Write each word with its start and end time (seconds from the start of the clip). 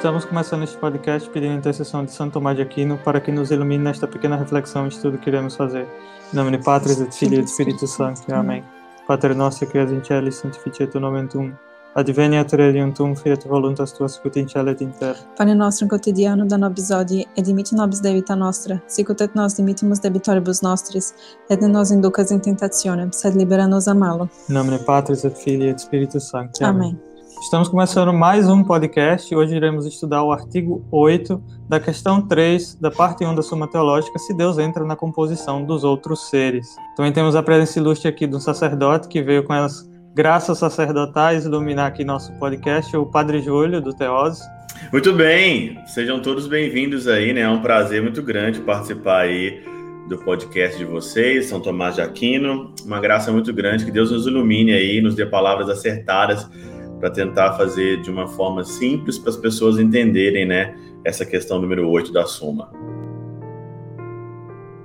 Estamos 0.00 0.24
começando 0.24 0.62
este 0.62 0.78
podcast 0.78 1.28
pedindo 1.28 1.52
a 1.52 1.56
intercessão 1.56 2.02
de 2.02 2.10
Santo 2.10 2.32
Tomás 2.32 2.56
de 2.56 2.62
Aquino 2.62 2.96
para 3.04 3.20
que 3.20 3.30
nos 3.30 3.50
ilumine 3.50 3.84
nesta 3.84 4.08
pequena 4.08 4.34
reflexão 4.34 4.88
de 4.88 4.98
tudo 4.98 5.18
que 5.18 5.28
iremos 5.28 5.56
fazer. 5.56 5.86
Em 6.32 6.36
nome 6.36 6.56
de 6.56 6.64
Pátria, 6.64 6.94
de 6.94 7.14
Filho 7.14 7.34
e 7.34 7.42
do 7.42 7.44
Espírito 7.44 7.86
Santo. 7.86 8.22
Amém. 8.32 8.64
Pater 9.06 9.34
nosso 9.36 9.66
que 9.66 9.76
és 9.76 9.92
in 9.92 10.02
cieli, 10.02 10.32
sanctificetur 10.32 11.02
nomen 11.02 11.26
tuum. 11.26 11.52
Adveniat 11.94 12.50
regnum 12.56 12.92
tuum, 12.92 13.14
fiat 13.14 13.46
voluntas 13.46 13.92
tua 13.92 14.08
sicut 14.08 14.38
in 14.38 14.48
cielo 14.48 14.70
et 14.70 14.80
in 14.80 14.90
terra. 14.92 15.18
Pane 15.36 15.54
nostrum 15.54 15.86
quotidianum 15.86 16.48
da 16.48 16.56
nobis 16.56 16.90
hodie, 16.90 17.26
et 17.36 17.44
dimitte 17.44 17.74
nobis 17.74 18.00
debita 18.00 18.34
nostra, 18.34 18.80
sicut 18.88 19.20
et 19.20 19.34
nos 19.34 19.52
dimittimus 19.52 19.98
debitoribus 19.98 20.62
nostris, 20.62 21.14
et 21.50 21.60
ne 21.60 21.68
nos 21.68 21.90
inducas 21.90 22.30
in 22.30 22.40
tentationem, 22.40 23.12
sed 23.12 23.36
libera 23.36 23.68
nos 23.68 23.86
a 23.86 23.94
malo. 23.94 24.30
Em 24.48 24.54
nome 24.54 24.78
de 24.78 24.82
Pátria, 24.82 25.26
et 25.26 25.36
Filho 25.36 25.64
e 25.64 25.74
do 25.74 25.78
Espírito 25.78 26.18
Santo. 26.20 26.64
Amém. 26.64 27.09
Estamos 27.40 27.68
começando 27.68 28.12
mais 28.12 28.50
um 28.50 28.62
podcast. 28.62 29.34
Hoje 29.34 29.56
iremos 29.56 29.86
estudar 29.86 30.22
o 30.22 30.30
artigo 30.30 30.86
8 30.92 31.42
da 31.66 31.80
questão 31.80 32.20
3 32.20 32.74
da 32.74 32.90
parte 32.90 33.24
1 33.24 33.34
da 33.34 33.40
Suma 33.40 33.66
Teológica, 33.66 34.18
se 34.18 34.34
Deus 34.34 34.58
entra 34.58 34.84
na 34.84 34.94
composição 34.94 35.64
dos 35.64 35.82
outros 35.82 36.28
seres. 36.28 36.76
Também 36.94 37.10
temos 37.10 37.34
a 37.34 37.42
presença 37.42 37.78
ilustre 37.78 38.08
aqui 38.08 38.26
do 38.26 38.38
sacerdote 38.38 39.08
que 39.08 39.22
veio 39.22 39.42
com 39.42 39.54
as 39.54 39.88
graças 40.14 40.58
sacerdotais 40.58 41.46
iluminar 41.46 41.86
aqui 41.86 42.04
nosso 42.04 42.30
podcast, 42.34 42.94
o 42.94 43.06
Padre 43.06 43.40
Júlio, 43.40 43.80
do 43.80 43.94
Teose. 43.94 44.42
Muito 44.92 45.14
bem, 45.14 45.78
sejam 45.86 46.20
todos 46.20 46.46
bem-vindos 46.46 47.08
aí, 47.08 47.32
né? 47.32 47.40
É 47.40 47.48
um 47.48 47.62
prazer 47.62 48.02
muito 48.02 48.22
grande 48.22 48.60
participar 48.60 49.20
aí 49.20 49.64
do 50.10 50.18
podcast 50.18 50.76
de 50.76 50.84
vocês, 50.84 51.46
São 51.46 51.58
Tomás 51.58 51.94
de 51.94 52.02
Aquino. 52.02 52.74
Uma 52.84 53.00
graça 53.00 53.32
muito 53.32 53.50
grande, 53.54 53.86
que 53.86 53.90
Deus 53.90 54.10
nos 54.10 54.26
ilumine 54.26 54.72
aí, 54.72 55.00
nos 55.00 55.14
dê 55.14 55.24
palavras 55.24 55.70
acertadas 55.70 56.46
para 57.00 57.10
tentar 57.10 57.54
fazer 57.54 58.02
de 58.02 58.10
uma 58.10 58.28
forma 58.28 58.62
simples 58.62 59.18
para 59.18 59.30
as 59.30 59.36
pessoas 59.36 59.78
entenderem, 59.78 60.46
né, 60.46 60.76
essa 61.04 61.24
questão 61.24 61.58
número 61.58 61.88
8 61.88 62.12
da 62.12 62.26
soma. 62.26 62.70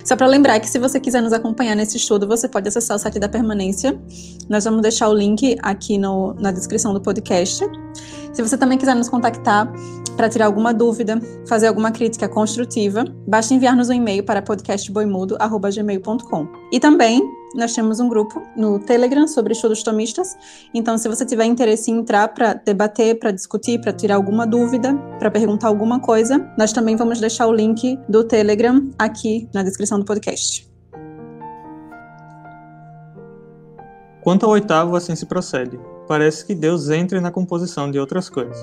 Só 0.02 0.14
para 0.14 0.28
lembrar 0.28 0.60
que 0.60 0.68
se 0.68 0.78
você 0.78 1.00
quiser 1.00 1.20
nos 1.20 1.32
acompanhar 1.32 1.74
nesse 1.74 1.96
estudo, 1.96 2.28
você 2.28 2.48
pode 2.48 2.68
acessar 2.68 2.96
o 2.96 2.98
site 2.98 3.18
da 3.18 3.28
Permanência. 3.28 4.00
Nós 4.48 4.64
vamos 4.64 4.80
deixar 4.80 5.08
o 5.08 5.12
link 5.12 5.56
aqui 5.60 5.98
no, 5.98 6.32
na 6.34 6.52
descrição 6.52 6.94
do 6.94 7.00
podcast. 7.00 7.64
Se 8.36 8.42
você 8.42 8.56
também 8.58 8.76
quiser 8.76 8.94
nos 8.94 9.08
contactar 9.08 9.72
para 10.14 10.28
tirar 10.28 10.44
alguma 10.44 10.74
dúvida, 10.74 11.18
fazer 11.48 11.68
alguma 11.68 11.90
crítica 11.90 12.28
construtiva, 12.28 13.02
basta 13.26 13.54
enviar-nos 13.54 13.88
um 13.88 13.94
e-mail 13.94 14.22
para 14.22 14.42
podcastboimudo.gmail.com. 14.42 16.46
E 16.70 16.78
também 16.78 17.22
nós 17.54 17.72
temos 17.72 17.98
um 17.98 18.10
grupo 18.10 18.42
no 18.54 18.78
Telegram 18.78 19.26
sobre 19.26 19.54
estudos 19.54 19.82
tomistas. 19.82 20.36
Então, 20.74 20.98
se 20.98 21.08
você 21.08 21.24
tiver 21.24 21.46
interesse 21.46 21.90
em 21.90 21.96
entrar 21.96 22.28
para 22.28 22.52
debater, 22.52 23.18
para 23.18 23.30
discutir, 23.30 23.80
para 23.80 23.94
tirar 23.94 24.16
alguma 24.16 24.46
dúvida, 24.46 24.94
para 25.18 25.30
perguntar 25.30 25.68
alguma 25.68 25.98
coisa, 25.98 26.46
nós 26.58 26.74
também 26.74 26.94
vamos 26.94 27.18
deixar 27.18 27.46
o 27.46 27.54
link 27.54 27.98
do 28.06 28.22
Telegram 28.22 28.86
aqui 28.98 29.48
na 29.54 29.62
descrição 29.62 29.98
do 29.98 30.04
podcast. 30.04 30.70
Quanto 34.22 34.44
ao 34.44 34.52
oitavo, 34.52 34.94
assim 34.94 35.16
se 35.16 35.24
procede. 35.24 35.95
Parece 36.06 36.46
que 36.46 36.54
Deus 36.54 36.88
entra 36.88 37.20
na 37.20 37.30
composição 37.30 37.90
de 37.90 37.98
outras 37.98 38.28
coisas. 38.28 38.56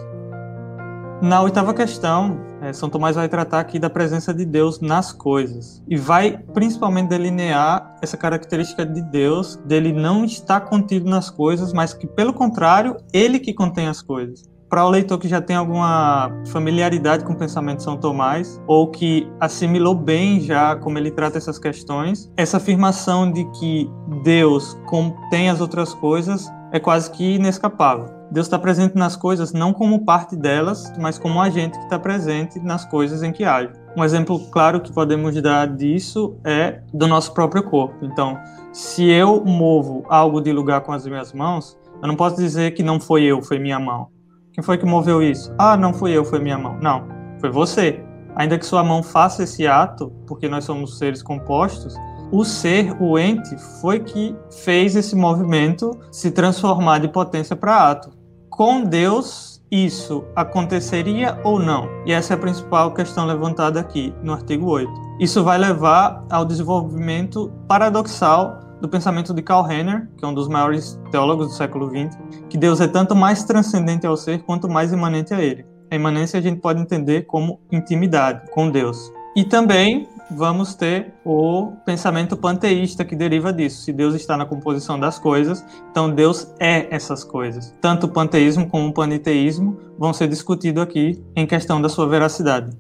Na 1.22 1.42
oitava 1.42 1.74
questão, 1.74 2.38
é, 2.62 2.74
São 2.74 2.90
Tomás 2.90 3.16
vai 3.16 3.30
tratar 3.30 3.62
aqui 3.62 3.80
da 3.80 3.90
presença 3.90 4.34
de 4.34 4.44
Deus 4.44 4.82
nas 4.82 5.14
coisas 5.14 5.82
e 5.88 5.96
vai 5.96 6.38
principalmente 6.54 7.08
delinear 7.08 7.96
essa 8.02 8.18
característica 8.18 8.86
de 8.86 9.02
Deus, 9.02 9.58
dele 9.66 9.94
não 9.94 10.26
estar 10.26 10.60
contido 10.62 11.10
nas 11.10 11.30
coisas, 11.30 11.72
mas 11.72 11.94
que, 11.94 12.06
pelo 12.06 12.34
contrário, 12.34 12.98
ele 13.14 13.40
que 13.40 13.54
contém 13.54 13.88
as 13.88 14.02
coisas. 14.02 14.44
Para 14.70 14.86
o 14.86 14.90
leitor 14.90 15.18
que 15.18 15.28
já 15.28 15.40
tem 15.40 15.56
alguma 15.56 16.30
familiaridade 16.48 17.24
com 17.24 17.32
o 17.34 17.38
pensamento 17.38 17.78
de 17.78 17.84
São 17.84 17.96
Tomás, 17.96 18.60
ou 18.68 18.88
que 18.90 19.26
assimilou 19.40 19.96
bem 19.96 20.42
já 20.42 20.76
como 20.76 20.98
ele 20.98 21.12
trata 21.12 21.38
essas 21.38 21.58
questões, 21.60 22.30
essa 22.36 22.58
afirmação 22.58 23.32
de 23.32 23.46
que 23.52 23.90
Deus 24.24 24.78
contém 24.88 25.50
as 25.50 25.62
outras 25.62 25.94
coisas 25.94 26.52
é 26.74 26.80
quase 26.80 27.12
que 27.12 27.36
inescapável. 27.36 28.08
Deus 28.32 28.48
está 28.48 28.58
presente 28.58 28.96
nas 28.96 29.16
coisas 29.16 29.54
não 29.54 29.72
como 29.72 30.04
parte 30.04 30.36
delas, 30.36 30.92
mas 31.00 31.20
como 31.20 31.40
agente 31.40 31.78
que 31.78 31.84
está 31.84 32.00
presente 32.00 32.60
nas 32.60 32.84
coisas 32.84 33.22
em 33.22 33.32
que 33.32 33.44
age. 33.44 33.72
Um 33.96 34.04
exemplo 34.04 34.40
claro 34.50 34.82
que 34.82 34.92
podemos 34.92 35.40
dar 35.40 35.68
disso 35.68 36.36
é 36.44 36.82
do 36.92 37.08
nosso 37.08 37.32
próprio 37.32 37.62
corpo. 37.62 38.04
Então, 38.04 38.40
se 38.72 39.08
eu 39.08 39.46
movo 39.46 40.04
algo 40.10 40.42
de 40.42 40.52
lugar 40.52 40.82
com 40.82 40.92
as 40.92 41.06
minhas 41.06 41.32
mãos, 41.32 41.78
eu 42.02 42.08
não 42.08 42.16
posso 42.16 42.38
dizer 42.38 42.72
que 42.72 42.82
não 42.82 43.00
foi 43.00 43.22
eu, 43.22 43.40
foi 43.44 43.60
minha 43.60 43.80
mão. 43.80 44.08
Quem 44.52 44.64
foi 44.64 44.80
que 44.80 44.86
moveu 44.86 45.22
isso? 45.22 45.54
Ah, 45.60 45.78
não 45.78 45.94
fui 45.94 46.12
eu, 46.12 46.26
foi 46.26 46.40
minha 46.40 46.58
mão. 46.58 46.80
Não, 46.82 47.08
foi 47.40 47.52
você. 47.52 48.04
Ainda 48.36 48.58
que 48.58 48.66
sua 48.66 48.84
mão 48.84 49.04
faça 49.04 49.44
esse 49.44 49.68
ato, 49.68 50.12
porque 50.26 50.50
nós 50.50 50.64
somos 50.64 50.98
seres 50.98 51.22
compostos, 51.22 51.96
o 52.34 52.44
ser, 52.44 53.00
o 53.00 53.20
ente, 53.20 53.56
foi 53.80 54.00
que 54.00 54.36
fez 54.64 54.96
esse 54.96 55.16
movimento 55.16 55.92
se 56.12 56.32
transformar 56.32 56.98
de 56.98 57.08
potência 57.08 57.56
para 57.56 57.92
ato 57.92 58.10
com 58.50 58.84
Deus 58.84 59.62
isso 59.72 60.24
aconteceria 60.36 61.40
ou 61.44 61.60
não? 61.60 61.88
E 62.06 62.12
essa 62.12 62.34
é 62.34 62.36
a 62.36 62.40
principal 62.40 62.92
questão 62.92 63.26
levantada 63.26 63.80
aqui 63.80 64.14
no 64.24 64.34
artigo 64.34 64.68
8. 64.68 64.92
Isso 65.20 65.44
vai 65.44 65.60
levar 65.60 66.24
ao 66.30 66.44
desenvolvimento 66.44 67.52
paradoxal 67.68 68.60
do 68.82 68.90
pensamento 68.90 69.32
de 69.32 69.42
Karl 69.42 69.64
Renner, 69.64 70.10
que 70.18 70.26
é 70.26 70.28
um 70.28 70.34
dos 70.34 70.48
maiores 70.48 71.00
teólogos 71.12 71.48
do 71.48 71.54
século 71.54 71.90
XX, 71.90 72.18
que 72.50 72.58
Deus 72.58 72.82
é 72.82 72.88
tanto 72.88 73.16
mais 73.16 73.44
transcendente 73.44 74.08
ao 74.08 74.18
ser 74.18 74.44
quanto 74.44 74.68
mais 74.68 74.92
imanente 74.92 75.34
a 75.34 75.42
ele. 75.42 75.66
A 75.92 75.96
imanência 75.96 76.40
a 76.40 76.42
gente 76.42 76.62
pode 76.62 76.82
entender 76.82 77.28
como 77.28 77.60
intimidade 77.72 78.50
com 78.52 78.70
Deus. 78.70 79.12
E 79.36 79.44
também 79.44 80.08
vamos 80.36 80.76
ter 80.76 81.14
o 81.24 81.72
pensamento 81.86 82.36
panteísta 82.36 83.06
que 83.06 83.16
deriva 83.16 83.54
disso. 83.54 83.84
Se 83.84 83.94
Deus 83.94 84.16
está 84.16 84.36
na 84.36 84.46
composição 84.46 85.00
das 85.00 85.20
coisas, 85.20 85.64
então 85.92 86.10
Deus 86.10 86.48
é 86.60 86.94
essas 86.94 87.24
coisas. 87.24 87.76
Tanto 87.82 88.08
o 88.08 88.10
panteísmo 88.10 88.68
como 88.68 88.88
o 88.88 88.94
paniteísmo 88.94 89.78
vão 89.98 90.14
ser 90.14 90.28
discutidos 90.28 90.84
aqui 90.84 91.24
em 91.36 91.46
questão 91.46 91.82
da 91.82 91.90
sua 91.90 92.08
veracidade. 92.08 92.76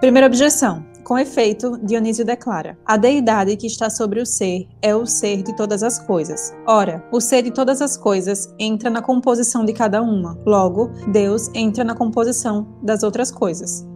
Primeira 0.00 0.26
objeção. 0.26 0.84
Com 1.04 1.18
efeito, 1.18 1.78
Dionísio 1.82 2.24
declara: 2.24 2.78
A 2.84 2.96
deidade 2.96 3.56
que 3.56 3.66
está 3.66 3.90
sobre 3.90 4.20
o 4.20 4.26
ser 4.26 4.66
é 4.80 4.96
o 4.96 5.04
ser 5.04 5.42
de 5.42 5.54
todas 5.54 5.82
as 5.82 5.98
coisas. 5.98 6.54
Ora, 6.66 7.04
o 7.12 7.20
ser 7.20 7.42
de 7.42 7.50
todas 7.50 7.82
as 7.82 7.96
coisas 7.96 8.52
entra 8.58 8.88
na 8.88 9.02
composição 9.02 9.66
de 9.66 9.74
cada 9.74 10.02
uma. 10.02 10.38
Logo, 10.46 10.90
Deus 11.12 11.50
entra 11.54 11.84
na 11.84 11.94
composição 11.94 12.66
das 12.82 13.02
outras 13.02 13.30
coisas. 13.30 13.86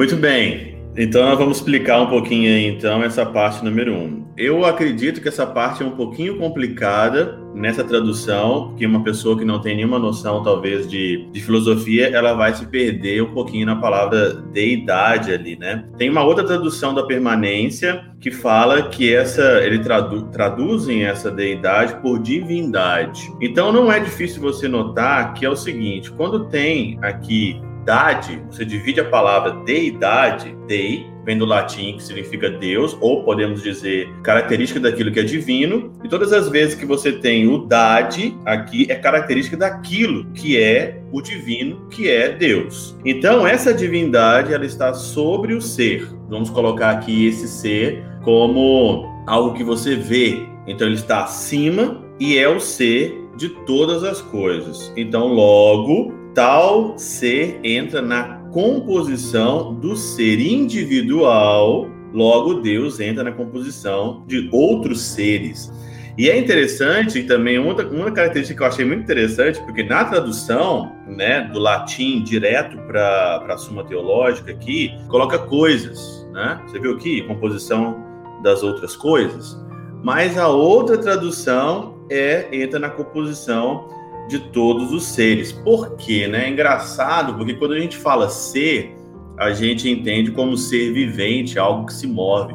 Muito 0.00 0.16
bem. 0.16 0.78
Então 0.96 1.26
nós 1.26 1.38
vamos 1.38 1.58
explicar 1.58 2.00
um 2.00 2.06
pouquinho 2.06 2.50
aí, 2.50 2.66
então 2.68 3.02
essa 3.02 3.26
parte 3.26 3.62
número 3.62 3.92
um. 3.92 4.24
Eu 4.34 4.64
acredito 4.64 5.20
que 5.20 5.28
essa 5.28 5.46
parte 5.46 5.82
é 5.82 5.86
um 5.86 5.90
pouquinho 5.90 6.38
complicada 6.38 7.38
nessa 7.54 7.84
tradução, 7.84 8.68
porque 8.68 8.86
uma 8.86 9.04
pessoa 9.04 9.38
que 9.38 9.44
não 9.44 9.60
tem 9.60 9.76
nenhuma 9.76 9.98
noção 9.98 10.42
talvez 10.42 10.88
de, 10.88 11.28
de 11.30 11.40
filosofia, 11.42 12.08
ela 12.08 12.32
vai 12.32 12.54
se 12.54 12.64
perder 12.64 13.22
um 13.22 13.34
pouquinho 13.34 13.66
na 13.66 13.76
palavra 13.76 14.32
deidade 14.32 15.34
ali, 15.34 15.58
né? 15.58 15.84
Tem 15.98 16.08
uma 16.08 16.24
outra 16.24 16.44
tradução 16.44 16.94
da 16.94 17.02
permanência 17.02 18.02
que 18.18 18.30
fala 18.30 18.84
que 18.84 19.14
essa 19.14 19.62
ele 19.62 19.80
tradu, 19.80 20.30
traduzem 20.32 21.04
essa 21.04 21.30
deidade 21.30 22.00
por 22.00 22.18
divindade. 22.18 23.30
Então 23.38 23.70
não 23.70 23.92
é 23.92 24.00
difícil 24.00 24.40
você 24.40 24.66
notar 24.66 25.34
que 25.34 25.44
é 25.44 25.50
o 25.50 25.56
seguinte, 25.56 26.10
quando 26.10 26.46
tem 26.46 26.98
aqui 27.02 27.60
deidade, 27.80 28.42
você 28.50 28.64
divide 28.64 29.00
a 29.00 29.04
palavra 29.04 29.52
deidade, 29.64 30.54
dei, 30.66 31.06
vem 31.24 31.38
do 31.38 31.44
latim 31.44 31.96
que 31.96 32.02
significa 32.02 32.50
Deus, 32.50 32.96
ou 33.00 33.24
podemos 33.24 33.62
dizer 33.62 34.08
característica 34.22 34.78
daquilo 34.78 35.10
que 35.10 35.20
é 35.20 35.22
divino, 35.22 35.92
e 36.04 36.08
todas 36.08 36.32
as 36.32 36.48
vezes 36.48 36.74
que 36.74 36.84
você 36.84 37.12
tem 37.12 37.48
o 37.48 37.58
dade 37.58 38.36
aqui 38.44 38.86
é 38.88 38.94
característica 38.94 39.56
daquilo 39.56 40.26
que 40.32 40.60
é 40.60 41.00
o 41.10 41.20
divino, 41.20 41.88
que 41.90 42.08
é 42.08 42.30
Deus. 42.30 42.96
Então 43.04 43.46
essa 43.46 43.72
divindade 43.72 44.52
ela 44.52 44.64
está 44.64 44.92
sobre 44.94 45.54
o 45.54 45.60
ser. 45.60 46.06
Vamos 46.28 46.50
colocar 46.50 46.90
aqui 46.90 47.26
esse 47.26 47.48
ser 47.48 48.04
como 48.22 49.06
algo 49.26 49.54
que 49.54 49.64
você 49.64 49.96
vê. 49.96 50.46
Então 50.66 50.86
ele 50.86 50.96
está 50.96 51.24
acima 51.24 52.04
e 52.20 52.36
é 52.36 52.48
o 52.48 52.60
ser 52.60 53.18
de 53.36 53.48
todas 53.64 54.04
as 54.04 54.20
coisas. 54.20 54.92
Então 54.96 55.28
logo 55.28 56.19
tal 56.34 56.98
ser 56.98 57.60
entra 57.64 58.00
na 58.02 58.40
composição 58.52 59.74
do 59.74 59.96
ser 59.96 60.40
individual, 60.40 61.88
logo 62.12 62.54
Deus 62.54 63.00
entra 63.00 63.22
na 63.22 63.32
composição 63.32 64.24
de 64.26 64.48
outros 64.52 65.00
seres. 65.00 65.72
E 66.18 66.28
é 66.28 66.36
interessante 66.36 67.22
também 67.22 67.58
uma, 67.58 67.74
uma 67.86 68.10
característica 68.10 68.58
que 68.58 68.62
eu 68.62 68.66
achei 68.66 68.84
muito 68.84 69.02
interessante, 69.02 69.60
porque 69.60 69.82
na 69.82 70.04
tradução, 70.04 70.92
né, 71.06 71.42
do 71.52 71.58
latim 71.58 72.22
direto 72.22 72.76
para 72.78 73.46
a 73.48 73.56
Suma 73.56 73.84
Teológica 73.84 74.50
aqui, 74.50 74.92
coloca 75.08 75.38
coisas, 75.38 76.28
né? 76.32 76.60
Você 76.66 76.78
viu 76.78 76.92
aqui 76.92 77.22
composição 77.22 78.04
das 78.42 78.62
outras 78.62 78.96
coisas, 78.96 79.56
mas 80.02 80.36
a 80.36 80.48
outra 80.48 80.98
tradução 80.98 82.04
é 82.10 82.48
entra 82.52 82.78
na 82.78 82.90
composição 82.90 83.88
de 84.28 84.38
todos 84.50 84.92
os 84.92 85.04
seres. 85.04 85.52
Por 85.52 85.96
quê? 85.96 86.26
Né? 86.26 86.46
É 86.46 86.48
engraçado, 86.50 87.34
porque 87.34 87.54
quando 87.54 87.72
a 87.72 87.80
gente 87.80 87.96
fala 87.96 88.28
ser, 88.28 88.94
a 89.38 89.52
gente 89.52 89.88
entende 89.88 90.30
como 90.30 90.56
ser 90.56 90.92
vivente, 90.92 91.58
algo 91.58 91.86
que 91.86 91.94
se 91.94 92.06
move. 92.06 92.54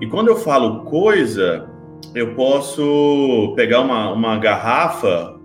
E 0.00 0.06
quando 0.06 0.28
eu 0.28 0.36
falo 0.36 0.84
coisa, 0.84 1.68
eu 2.14 2.34
posso 2.34 3.52
pegar 3.56 3.80
uma, 3.80 4.12
uma 4.12 4.38
garrafa 4.38 5.40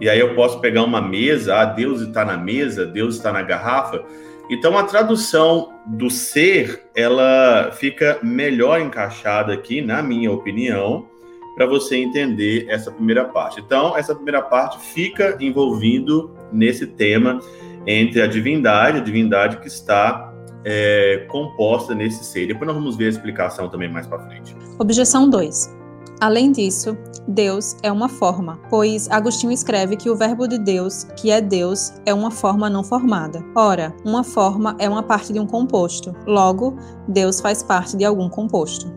e 0.00 0.08
aí 0.08 0.18
eu 0.18 0.34
posso 0.34 0.60
pegar 0.60 0.82
uma 0.82 1.00
mesa, 1.00 1.56
ah, 1.56 1.64
Deus 1.64 2.00
está 2.00 2.24
na 2.24 2.36
mesa, 2.36 2.86
Deus 2.86 3.16
está 3.16 3.30
na 3.30 3.42
garrafa. 3.42 4.02
Então 4.48 4.76
a 4.78 4.82
tradução 4.82 5.74
do 5.86 6.08
ser, 6.08 6.84
ela 6.96 7.70
fica 7.72 8.18
melhor 8.22 8.80
encaixada 8.80 9.52
aqui, 9.52 9.82
na 9.82 10.02
minha 10.02 10.32
opinião, 10.32 11.06
para 11.54 11.66
você 11.66 11.96
entender 11.96 12.66
essa 12.68 12.90
primeira 12.90 13.24
parte. 13.24 13.60
Então, 13.60 13.96
essa 13.96 14.14
primeira 14.14 14.42
parte 14.42 14.78
fica 14.78 15.36
envolvido 15.40 16.34
nesse 16.52 16.86
tema 16.86 17.40
entre 17.86 18.22
a 18.22 18.26
divindade, 18.26 18.98
a 18.98 19.00
divindade 19.00 19.58
que 19.58 19.68
está 19.68 20.32
é, 20.64 21.26
composta 21.28 21.94
nesse 21.94 22.24
ser. 22.24 22.46
Depois 22.46 22.66
nós 22.66 22.76
vamos 22.76 22.96
ver 22.96 23.06
a 23.06 23.08
explicação 23.08 23.68
também 23.68 23.90
mais 23.90 24.06
para 24.06 24.18
frente. 24.20 24.56
Objeção 24.78 25.28
2. 25.28 25.80
Além 26.20 26.52
disso, 26.52 26.98
Deus 27.26 27.76
é 27.82 27.90
uma 27.90 28.06
forma, 28.06 28.60
pois 28.68 29.10
Agostinho 29.10 29.52
escreve 29.52 29.96
que 29.96 30.10
o 30.10 30.16
Verbo 30.16 30.46
de 30.46 30.58
Deus, 30.58 31.04
que 31.16 31.30
é 31.30 31.40
Deus, 31.40 31.94
é 32.04 32.12
uma 32.12 32.30
forma 32.30 32.68
não 32.68 32.84
formada. 32.84 33.42
Ora, 33.56 33.94
uma 34.04 34.22
forma 34.22 34.76
é 34.78 34.86
uma 34.86 35.02
parte 35.02 35.32
de 35.32 35.40
um 35.40 35.46
composto. 35.46 36.14
Logo, 36.26 36.76
Deus 37.08 37.40
faz 37.40 37.62
parte 37.62 37.96
de 37.96 38.04
algum 38.04 38.28
composto. 38.28 38.92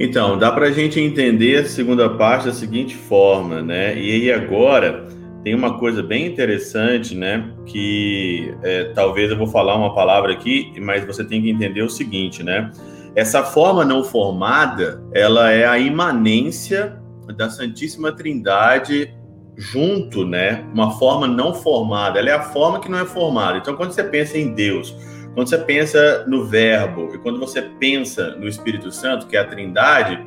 Então, 0.00 0.38
dá 0.38 0.50
para 0.50 0.68
a 0.68 0.70
gente 0.72 0.98
entender 0.98 1.58
a 1.58 1.64
segunda 1.66 2.08
parte 2.08 2.46
da 2.46 2.54
seguinte 2.54 2.96
forma, 2.96 3.60
né? 3.60 3.94
E 4.00 4.12
aí 4.12 4.32
agora 4.32 5.06
tem 5.44 5.54
uma 5.54 5.78
coisa 5.78 6.02
bem 6.02 6.24
interessante, 6.24 7.14
né? 7.14 7.52
Que 7.66 8.54
é, 8.62 8.84
talvez 8.94 9.30
eu 9.30 9.36
vou 9.36 9.46
falar 9.46 9.76
uma 9.76 9.94
palavra 9.94 10.32
aqui, 10.32 10.72
mas 10.80 11.04
você 11.04 11.22
tem 11.22 11.42
que 11.42 11.50
entender 11.50 11.82
o 11.82 11.90
seguinte, 11.90 12.42
né? 12.42 12.70
Essa 13.14 13.42
forma 13.44 13.84
não 13.84 14.02
formada, 14.02 15.04
ela 15.12 15.50
é 15.50 15.66
a 15.66 15.78
imanência 15.78 16.98
da 17.36 17.50
Santíssima 17.50 18.10
Trindade 18.10 19.14
junto, 19.54 20.24
né? 20.24 20.64
Uma 20.72 20.92
forma 20.92 21.26
não 21.26 21.52
formada. 21.52 22.18
Ela 22.18 22.30
é 22.30 22.34
a 22.34 22.42
forma 22.42 22.80
que 22.80 22.90
não 22.90 22.98
é 22.98 23.04
formada. 23.04 23.58
Então, 23.58 23.76
quando 23.76 23.92
você 23.92 24.02
pensa 24.02 24.38
em 24.38 24.54
Deus, 24.54 24.96
quando 25.34 25.48
você 25.48 25.58
pensa 25.58 26.24
no 26.26 26.44
Verbo 26.44 27.14
e 27.14 27.18
quando 27.18 27.38
você 27.38 27.62
pensa 27.62 28.36
no 28.36 28.48
Espírito 28.48 28.90
Santo, 28.90 29.26
que 29.26 29.36
é 29.36 29.40
a 29.40 29.46
Trindade, 29.46 30.26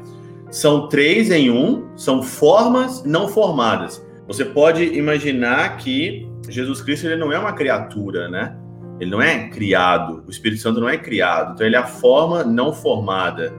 são 0.49 0.87
três 0.87 1.31
em 1.31 1.49
um, 1.49 1.89
são 1.95 2.21
formas 2.21 3.03
não 3.03 3.27
formadas. 3.27 4.05
Você 4.27 4.45
pode 4.45 4.83
imaginar 4.83 5.77
que 5.77 6.27
Jesus 6.47 6.81
Cristo 6.81 7.07
ele 7.07 7.15
não 7.15 7.31
é 7.31 7.39
uma 7.39 7.53
criatura, 7.53 8.29
né? 8.29 8.57
Ele 8.99 9.09
não 9.09 9.21
é 9.21 9.49
criado, 9.49 10.23
o 10.25 10.29
Espírito 10.29 10.61
Santo 10.61 10.79
não 10.79 10.87
é 10.87 10.97
criado, 10.97 11.53
então 11.53 11.65
ele 11.65 11.75
é 11.75 11.79
a 11.79 11.87
forma 11.87 12.43
não 12.43 12.71
formada. 12.71 13.53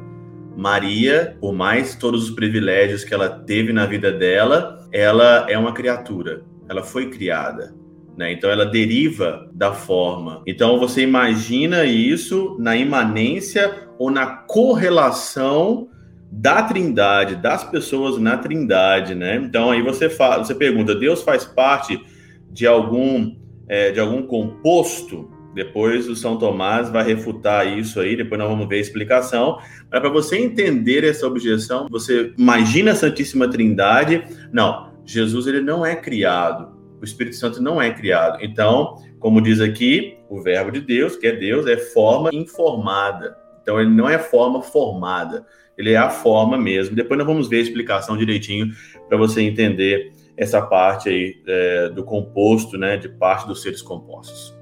Maria, 0.57 1.37
por 1.41 1.53
mais 1.53 1.97
todos 1.97 2.29
os 2.29 2.35
privilégios 2.35 3.03
que 3.03 3.13
ela 3.13 3.29
teve 3.29 3.73
na 3.73 3.85
vida 3.87 4.13
dela, 4.13 4.87
ela 4.93 5.47
é 5.49 5.59
uma 5.59 5.75
criatura, 5.75 6.45
ela 6.69 6.83
foi 6.83 7.11
criada. 7.11 7.75
Né? 8.17 8.33
Então 8.33 8.49
ela 8.51 8.65
deriva 8.65 9.49
da 9.53 9.73
forma. 9.73 10.43
Então 10.47 10.79
você 10.79 11.03
imagina 11.03 11.85
isso 11.85 12.57
na 12.59 12.77
imanência 12.77 13.89
ou 13.99 14.11
na 14.11 14.27
correlação 14.27 15.89
da 16.31 16.63
Trindade, 16.63 17.37
das 17.37 17.65
pessoas 17.65 18.19
na 18.19 18.37
Trindade, 18.37 19.15
né? 19.15 19.37
Então 19.37 19.71
aí 19.71 19.83
você 19.83 20.11
fala, 20.11 20.45
você 20.45 20.55
pergunta, 20.55 20.95
Deus 20.95 21.23
faz 21.23 21.45
parte 21.45 22.01
de 22.51 22.67
algum 22.67 23.37
é, 23.69 23.93
de 23.93 24.01
algum 24.01 24.23
composto, 24.23 25.31
depois 25.55 26.09
o 26.09 26.17
São 26.17 26.37
Tomás 26.37 26.91
vai 26.91 27.05
refutar 27.05 27.67
isso 27.67 28.01
aí, 28.01 28.17
depois 28.17 28.39
nós 28.39 28.49
vamos 28.49 28.69
ver 28.69 28.77
a 28.77 28.81
explicação. 28.81 29.59
Mas 29.91 30.01
para 30.01 30.11
você 30.11 30.37
entender 30.37 31.05
essa 31.05 31.27
objeção, 31.27 31.87
você 31.89 32.33
imagina 32.37 32.91
a 32.91 32.97
Santíssima 32.97 33.49
Trindade. 33.49 34.25
Não, 34.53 34.93
Jesus 35.07 35.47
ele 35.47 35.61
não 35.61 35.87
é 35.87 35.95
criado. 35.95 36.74
O 37.05 37.07
Espírito 37.07 37.37
Santo 37.37 37.63
não 37.63 37.81
é 37.81 37.93
criado. 37.93 38.39
Então, 38.43 38.97
como 39.21 39.43
diz 39.43 39.61
aqui, 39.61 40.17
o 40.29 40.41
Verbo 40.41 40.73
de 40.73 40.81
Deus, 40.81 41.17
que 41.17 41.27
é 41.27 41.37
Deus, 41.37 41.67
é 41.67 41.77
forma 41.77 42.31
informada. 42.33 43.37
Então, 43.61 43.79
ele 43.79 43.91
não 43.91 44.09
é 44.09 44.19
forma 44.19 44.63
formada. 44.63 45.47
Ele 45.77 45.93
é 45.93 45.97
a 45.97 46.09
forma 46.09 46.57
mesmo. 46.57 46.97
Depois 46.97 47.19
nós 47.19 47.27
vamos 47.27 47.49
ver 47.49 47.59
a 47.59 47.63
explicação 47.63 48.17
direitinho 48.17 48.73
para 49.07 49.19
você 49.19 49.43
entender 49.43 50.13
essa 50.37 50.63
parte 50.63 51.09
aí 51.11 51.35
é, 51.47 51.89
do 51.91 52.05
composto, 52.05 52.79
né, 52.79 52.97
de 52.97 53.09
parte 53.09 53.47
dos 53.47 53.61
seres 53.61 53.83
compostos. 53.83 54.55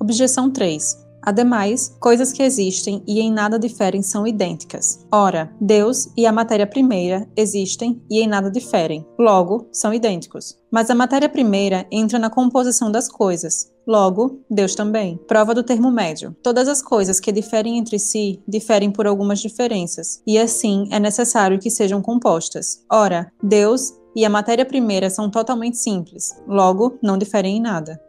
Objeção 0.00 0.50
3. 0.50 1.11
Ademais, 1.22 1.96
coisas 2.00 2.32
que 2.32 2.42
existem 2.42 3.02
e 3.06 3.20
em 3.20 3.32
nada 3.32 3.58
diferem 3.58 4.02
são 4.02 4.26
idênticas. 4.26 5.06
Ora, 5.10 5.54
Deus 5.60 6.08
e 6.16 6.26
a 6.26 6.32
matéria 6.32 6.66
primeira 6.66 7.28
existem 7.36 8.02
e 8.10 8.20
em 8.20 8.26
nada 8.26 8.50
diferem. 8.50 9.06
Logo, 9.18 9.68
são 9.72 9.94
idênticos. 9.94 10.58
Mas 10.70 10.90
a 10.90 10.94
matéria 10.94 11.28
primeira 11.28 11.86
entra 11.90 12.18
na 12.18 12.28
composição 12.28 12.90
das 12.90 13.08
coisas. 13.08 13.70
Logo, 13.86 14.40
Deus 14.50 14.74
também. 14.74 15.18
Prova 15.28 15.54
do 15.54 15.62
termo 15.62 15.90
médio. 15.90 16.36
Todas 16.42 16.66
as 16.68 16.82
coisas 16.82 17.20
que 17.20 17.30
diferem 17.30 17.78
entre 17.78 17.98
si 17.98 18.42
diferem 18.46 18.90
por 18.90 19.06
algumas 19.06 19.40
diferenças, 19.40 20.22
e 20.26 20.38
assim 20.38 20.88
é 20.90 20.98
necessário 20.98 21.58
que 21.58 21.70
sejam 21.70 22.00
compostas. 22.00 22.84
Ora, 22.90 23.30
Deus 23.42 23.92
e 24.14 24.24
a 24.24 24.30
matéria 24.30 24.64
primeira 24.64 25.10
são 25.10 25.30
totalmente 25.30 25.78
simples, 25.78 26.30
logo, 26.46 26.98
não 27.02 27.16
diferem 27.16 27.56
em 27.56 27.60
nada. 27.60 28.00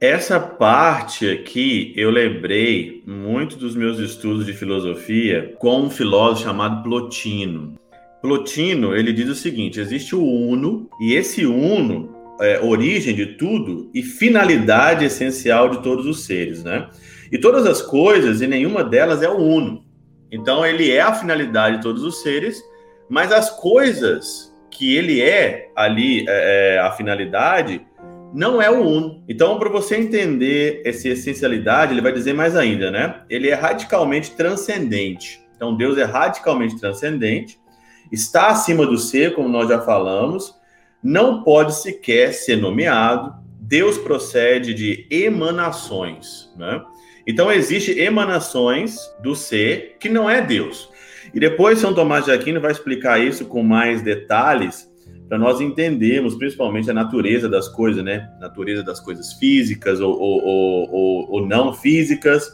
Essa 0.00 0.38
parte 0.38 1.28
aqui 1.28 1.92
eu 1.96 2.08
lembrei 2.08 3.02
muito 3.04 3.56
dos 3.56 3.74
meus 3.74 3.98
estudos 3.98 4.46
de 4.46 4.52
filosofia 4.52 5.56
com 5.58 5.82
um 5.82 5.90
filósofo 5.90 6.44
chamado 6.44 6.84
Plotino. 6.84 7.74
Plotino 8.22 8.94
ele 8.94 9.12
diz 9.12 9.28
o 9.28 9.34
seguinte: 9.34 9.80
existe 9.80 10.14
o 10.14 10.22
uno 10.22 10.88
e 11.00 11.14
esse 11.14 11.44
uno 11.44 12.14
é 12.40 12.60
origem 12.60 13.12
de 13.12 13.26
tudo 13.26 13.90
e 13.92 14.00
finalidade 14.00 15.04
essencial 15.04 15.68
de 15.68 15.82
todos 15.82 16.06
os 16.06 16.24
seres, 16.24 16.62
né? 16.62 16.88
E 17.32 17.36
todas 17.36 17.66
as 17.66 17.82
coisas 17.82 18.40
e 18.40 18.46
nenhuma 18.46 18.84
delas 18.84 19.20
é 19.20 19.28
o 19.28 19.36
uno. 19.36 19.84
Então 20.30 20.64
ele 20.64 20.92
é 20.92 21.00
a 21.00 21.12
finalidade 21.12 21.78
de 21.78 21.82
todos 21.82 22.04
os 22.04 22.22
seres, 22.22 22.62
mas 23.10 23.32
as 23.32 23.50
coisas 23.50 24.54
que 24.70 24.94
ele 24.94 25.20
é 25.20 25.72
ali 25.74 26.24
é, 26.28 26.76
é, 26.76 26.78
a 26.78 26.92
finalidade, 26.92 27.84
não 28.32 28.60
é 28.60 28.70
o 28.70 28.82
uno. 28.82 29.24
Então, 29.28 29.58
para 29.58 29.68
você 29.68 29.96
entender 29.96 30.82
essa 30.84 31.08
essencialidade, 31.08 31.92
ele 31.92 32.00
vai 32.00 32.12
dizer 32.12 32.34
mais 32.34 32.56
ainda, 32.56 32.90
né? 32.90 33.22
Ele 33.28 33.48
é 33.48 33.54
radicalmente 33.54 34.32
transcendente. 34.32 35.40
Então, 35.56 35.76
Deus 35.76 35.98
é 35.98 36.04
radicalmente 36.04 36.78
transcendente, 36.78 37.58
está 38.12 38.48
acima 38.48 38.86
do 38.86 38.96
ser, 38.96 39.34
como 39.34 39.48
nós 39.48 39.68
já 39.68 39.80
falamos, 39.80 40.54
não 41.02 41.42
pode 41.42 41.74
sequer 41.74 42.32
ser 42.32 42.56
nomeado. 42.56 43.34
Deus 43.60 43.98
procede 43.98 44.72
de 44.72 45.06
emanações, 45.10 46.52
né? 46.56 46.82
Então, 47.26 47.52
existe 47.52 47.98
emanações 47.98 48.98
do 49.22 49.34
ser 49.34 49.96
que 50.00 50.08
não 50.08 50.30
é 50.30 50.40
Deus. 50.40 50.88
E 51.34 51.38
depois 51.38 51.78
São 51.78 51.92
Tomás 51.92 52.24
de 52.24 52.32
Aquino 52.32 52.60
vai 52.60 52.72
explicar 52.72 53.20
isso 53.20 53.44
com 53.44 53.62
mais 53.62 54.00
detalhes 54.00 54.87
para 55.28 55.38
nós 55.38 55.60
entendermos 55.60 56.34
principalmente 56.34 56.90
a 56.90 56.94
natureza 56.94 57.48
das 57.48 57.68
coisas, 57.68 58.02
né? 58.02 58.30
Natureza 58.40 58.82
das 58.82 58.98
coisas 58.98 59.34
físicas 59.34 60.00
ou, 60.00 60.18
ou, 60.18 60.90
ou, 60.90 61.32
ou 61.32 61.46
não 61.46 61.72
físicas. 61.74 62.50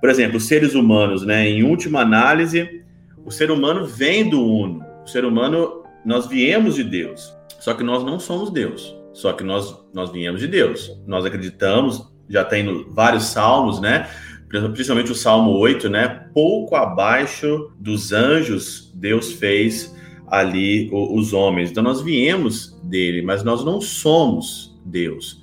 Por 0.00 0.10
exemplo, 0.10 0.36
os 0.36 0.46
seres 0.46 0.74
humanos, 0.74 1.24
né? 1.24 1.48
Em 1.48 1.62
última 1.62 2.00
análise, 2.00 2.82
o 3.24 3.30
ser 3.30 3.50
humano 3.50 3.86
vem 3.86 4.28
do 4.28 4.44
Uno. 4.44 4.84
O 5.04 5.06
ser 5.06 5.24
humano, 5.24 5.84
nós 6.04 6.26
viemos 6.26 6.74
de 6.74 6.82
Deus. 6.82 7.32
Só 7.60 7.72
que 7.72 7.84
nós 7.84 8.04
não 8.04 8.18
somos 8.18 8.50
Deus. 8.50 8.96
Só 9.12 9.32
que 9.32 9.44
nós, 9.44 9.76
nós 9.94 10.10
viemos 10.10 10.40
de 10.40 10.48
Deus. 10.48 10.92
Nós 11.06 11.24
acreditamos, 11.24 12.12
já 12.28 12.44
tem 12.44 12.86
vários 12.90 13.24
salmos, 13.24 13.80
né? 13.80 14.08
principalmente 14.48 15.12
o 15.12 15.14
Salmo 15.14 15.50
8, 15.52 15.90
né? 15.90 16.26
Pouco 16.32 16.74
abaixo 16.74 17.70
dos 17.78 18.12
anjos, 18.12 18.90
Deus 18.94 19.32
fez 19.32 19.94
ali 20.30 20.88
os 20.92 21.32
homens. 21.32 21.70
Então 21.70 21.82
nós 21.82 22.00
viemos 22.00 22.78
dele, 22.82 23.22
mas 23.22 23.42
nós 23.42 23.64
não 23.64 23.80
somos 23.80 24.78
Deus. 24.84 25.42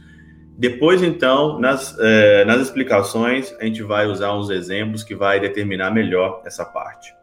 Depois, 0.58 1.04
então, 1.04 1.60
nas, 1.60 1.98
eh, 2.00 2.46
nas 2.46 2.62
explicações, 2.62 3.54
a 3.60 3.66
gente 3.66 3.84
vai 3.84 4.08
usar 4.08 4.34
uns 4.34 4.50
exemplos 4.50 5.04
que 5.04 5.14
vai 5.14 5.38
determinar 5.38 5.92
melhor 5.92 6.42
essa 6.46 6.64
parte. 6.64 7.14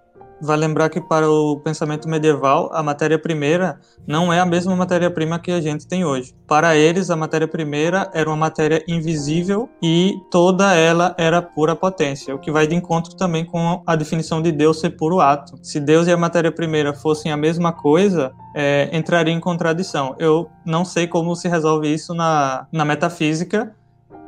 Vai 0.42 0.56
lembrar 0.56 0.88
que 0.88 1.00
para 1.00 1.30
o 1.30 1.60
pensamento 1.60 2.08
medieval, 2.08 2.68
a 2.72 2.82
matéria 2.82 3.18
primeira 3.18 3.78
não 4.06 4.32
é 4.32 4.40
a 4.40 4.46
mesma 4.46 4.74
matéria-prima 4.74 5.38
que 5.38 5.52
a 5.52 5.60
gente 5.60 5.86
tem 5.86 6.04
hoje. 6.04 6.34
Para 6.46 6.76
eles, 6.76 7.10
a 7.10 7.16
matéria 7.16 7.46
primeira 7.46 8.10
era 8.12 8.28
uma 8.28 8.36
matéria 8.36 8.82
invisível 8.88 9.68
e 9.80 10.16
toda 10.30 10.74
ela 10.74 11.14
era 11.16 11.40
pura 11.40 11.76
potência, 11.76 12.34
o 12.34 12.38
que 12.38 12.50
vai 12.50 12.66
de 12.66 12.74
encontro 12.74 13.14
também 13.14 13.44
com 13.44 13.82
a 13.86 13.94
definição 13.94 14.42
de 14.42 14.50
Deus 14.50 14.80
ser 14.80 14.90
puro 14.90 15.20
ato. 15.20 15.58
Se 15.62 15.78
Deus 15.78 16.08
e 16.08 16.12
a 16.12 16.16
matéria 16.16 16.50
primeira 16.50 16.92
fossem 16.92 17.30
a 17.30 17.36
mesma 17.36 17.72
coisa, 17.72 18.32
é, 18.54 18.90
entraria 18.92 19.32
em 19.32 19.40
contradição. 19.40 20.16
Eu 20.18 20.50
não 20.66 20.84
sei 20.84 21.06
como 21.06 21.36
se 21.36 21.48
resolve 21.48 21.92
isso 21.92 22.12
na, 22.14 22.66
na 22.72 22.84
metafísica, 22.84 23.74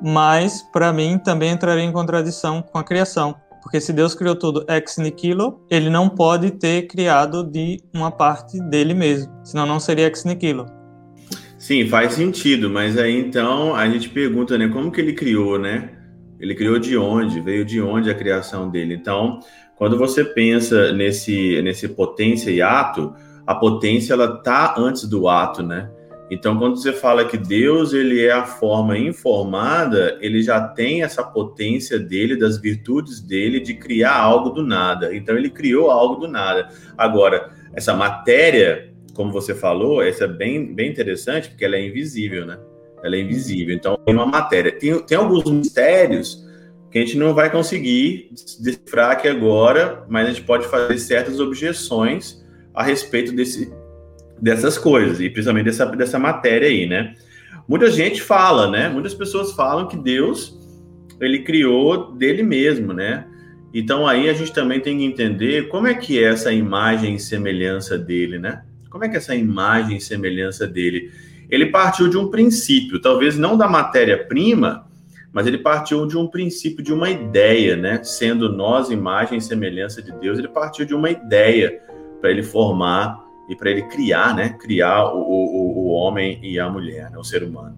mas 0.02 0.62
para 0.62 0.92
mim 0.92 1.18
também 1.18 1.52
entraria 1.52 1.84
em 1.84 1.92
contradição 1.92 2.62
com 2.62 2.78
a 2.78 2.84
criação. 2.84 3.34
Porque 3.64 3.80
se 3.80 3.94
Deus 3.94 4.14
criou 4.14 4.36
tudo 4.36 4.64
ex 4.68 4.98
nihilo, 4.98 5.64
ele 5.70 5.88
não 5.88 6.08
pode 6.08 6.50
ter 6.50 6.82
criado 6.86 7.42
de 7.42 7.80
uma 7.94 8.10
parte 8.10 8.60
dele 8.60 8.92
mesmo, 8.92 9.32
senão 9.42 9.64
não 9.64 9.80
seria 9.80 10.06
ex 10.06 10.22
nihilo. 10.22 10.66
Sim, 11.58 11.88
faz 11.88 12.12
sentido, 12.12 12.68
mas 12.68 12.98
aí 12.98 13.18
então 13.18 13.74
a 13.74 13.88
gente 13.88 14.10
pergunta, 14.10 14.58
né, 14.58 14.68
como 14.68 14.92
que 14.92 15.00
ele 15.00 15.14
criou, 15.14 15.58
né? 15.58 15.90
Ele 16.38 16.54
criou 16.54 16.78
de 16.78 16.94
onde? 16.98 17.40
Veio 17.40 17.64
de 17.64 17.80
onde 17.80 18.10
a 18.10 18.14
criação 18.14 18.70
dele? 18.70 18.94
Então, 18.94 19.40
quando 19.76 19.96
você 19.96 20.22
pensa 20.22 20.92
nesse 20.92 21.62
nesse 21.62 21.88
potência 21.88 22.50
e 22.50 22.60
ato, 22.60 23.14
a 23.46 23.54
potência 23.54 24.12
ela 24.12 24.42
tá 24.42 24.74
antes 24.76 25.04
do 25.04 25.26
ato, 25.26 25.62
né? 25.62 25.90
Então, 26.34 26.58
quando 26.58 26.76
você 26.76 26.92
fala 26.92 27.24
que 27.24 27.38
Deus 27.38 27.92
ele 27.92 28.24
é 28.24 28.32
a 28.32 28.44
forma 28.44 28.98
informada, 28.98 30.18
ele 30.20 30.42
já 30.42 30.60
tem 30.66 31.04
essa 31.04 31.22
potência 31.22 31.96
dele, 31.96 32.36
das 32.36 32.58
virtudes 32.58 33.20
dele 33.20 33.60
de 33.60 33.74
criar 33.74 34.16
algo 34.16 34.50
do 34.50 34.60
nada. 34.60 35.14
Então, 35.14 35.36
ele 35.36 35.48
criou 35.48 35.92
algo 35.92 36.16
do 36.16 36.26
nada. 36.26 36.70
Agora, 36.98 37.50
essa 37.72 37.94
matéria, 37.94 38.92
como 39.14 39.30
você 39.30 39.54
falou, 39.54 40.02
essa 40.02 40.24
é 40.24 40.28
bem, 40.28 40.74
bem 40.74 40.90
interessante, 40.90 41.50
porque 41.50 41.64
ela 41.64 41.76
é 41.76 41.86
invisível, 41.86 42.44
né? 42.44 42.58
Ela 43.04 43.14
é 43.14 43.20
invisível. 43.20 43.72
Então, 43.72 43.96
tem 44.04 44.12
uma 44.12 44.26
matéria. 44.26 44.72
Tem, 44.72 44.98
tem 45.02 45.16
alguns 45.16 45.44
mistérios 45.44 46.44
que 46.90 46.98
a 46.98 47.00
gente 47.00 47.16
não 47.16 47.32
vai 47.32 47.48
conseguir 47.48 48.30
decifrar 48.58 49.12
aqui 49.12 49.28
agora, 49.28 50.04
mas 50.08 50.26
a 50.26 50.30
gente 50.30 50.42
pode 50.42 50.66
fazer 50.66 50.98
certas 50.98 51.38
objeções 51.38 52.44
a 52.74 52.82
respeito 52.82 53.30
desse, 53.30 53.72
dessas 54.40 54.76
coisas, 54.76 55.20
e 55.20 55.30
principalmente 55.30 55.66
dessa, 55.66 55.86
dessa 55.86 56.18
matéria 56.18 56.68
aí, 56.68 56.86
né? 56.86 57.14
Muita 57.66 57.90
gente 57.90 58.20
fala, 58.20 58.70
né? 58.70 58.88
Muitas 58.88 59.14
pessoas 59.14 59.52
falam 59.52 59.88
que 59.88 59.96
Deus 59.96 60.58
ele 61.20 61.40
criou 61.40 62.12
dele 62.12 62.42
mesmo, 62.42 62.92
né? 62.92 63.26
Então 63.72 64.06
aí 64.06 64.28
a 64.28 64.32
gente 64.32 64.52
também 64.52 64.80
tem 64.80 64.98
que 64.98 65.04
entender 65.04 65.68
como 65.68 65.86
é 65.86 65.94
que 65.94 66.22
é 66.22 66.28
essa 66.28 66.52
imagem 66.52 67.14
e 67.16 67.20
semelhança 67.20 67.96
dele, 67.96 68.38
né? 68.38 68.62
Como 68.90 69.04
é 69.04 69.08
que 69.08 69.16
é 69.16 69.18
essa 69.18 69.34
imagem 69.34 69.96
e 69.96 70.00
semelhança 70.00 70.66
dele? 70.66 71.10
Ele 71.50 71.66
partiu 71.66 72.08
de 72.08 72.16
um 72.16 72.30
princípio, 72.30 73.00
talvez 73.00 73.36
não 73.36 73.56
da 73.56 73.68
matéria-prima, 73.68 74.86
mas 75.32 75.46
ele 75.46 75.58
partiu 75.58 76.06
de 76.06 76.16
um 76.16 76.28
princípio, 76.28 76.84
de 76.84 76.92
uma 76.92 77.10
ideia, 77.10 77.76
né? 77.76 78.02
Sendo 78.04 78.52
nós 78.52 78.90
imagem 78.90 79.38
e 79.38 79.42
semelhança 79.42 80.00
de 80.00 80.12
Deus, 80.12 80.38
ele 80.38 80.48
partiu 80.48 80.84
de 80.84 80.94
uma 80.94 81.10
ideia 81.10 81.80
para 82.20 82.30
ele 82.30 82.42
formar 82.42 83.23
e 83.48 83.56
para 83.56 83.70
ele 83.70 83.82
criar, 83.82 84.34
né, 84.34 84.50
criar 84.50 85.12
o, 85.12 85.20
o, 85.20 85.78
o 85.78 85.86
homem 85.88 86.38
e 86.42 86.58
a 86.58 86.68
mulher, 86.68 87.10
né, 87.10 87.18
o 87.18 87.24
ser 87.24 87.42
humano. 87.42 87.76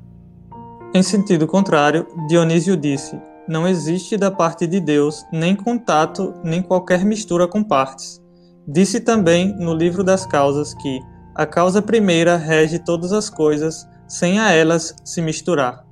Em 0.94 1.02
sentido 1.02 1.46
contrário, 1.46 2.06
Dionísio 2.28 2.76
disse: 2.76 3.18
não 3.48 3.68
existe 3.68 4.16
da 4.16 4.28
parte 4.28 4.66
de 4.66 4.80
Deus 4.80 5.24
nem 5.32 5.54
contato 5.54 6.34
nem 6.42 6.60
qualquer 6.60 7.04
mistura 7.04 7.46
com 7.46 7.62
partes. 7.62 8.20
Disse 8.66 8.98
também 9.00 9.54
no 9.56 9.72
livro 9.72 10.02
das 10.02 10.26
causas 10.26 10.74
que 10.74 11.00
a 11.32 11.46
causa 11.46 11.80
primeira 11.80 12.36
rege 12.36 12.80
todas 12.80 13.12
as 13.12 13.30
coisas, 13.30 13.86
sem 14.08 14.40
a 14.40 14.50
elas 14.50 14.96
se 15.04 15.22
misturar. 15.22 15.84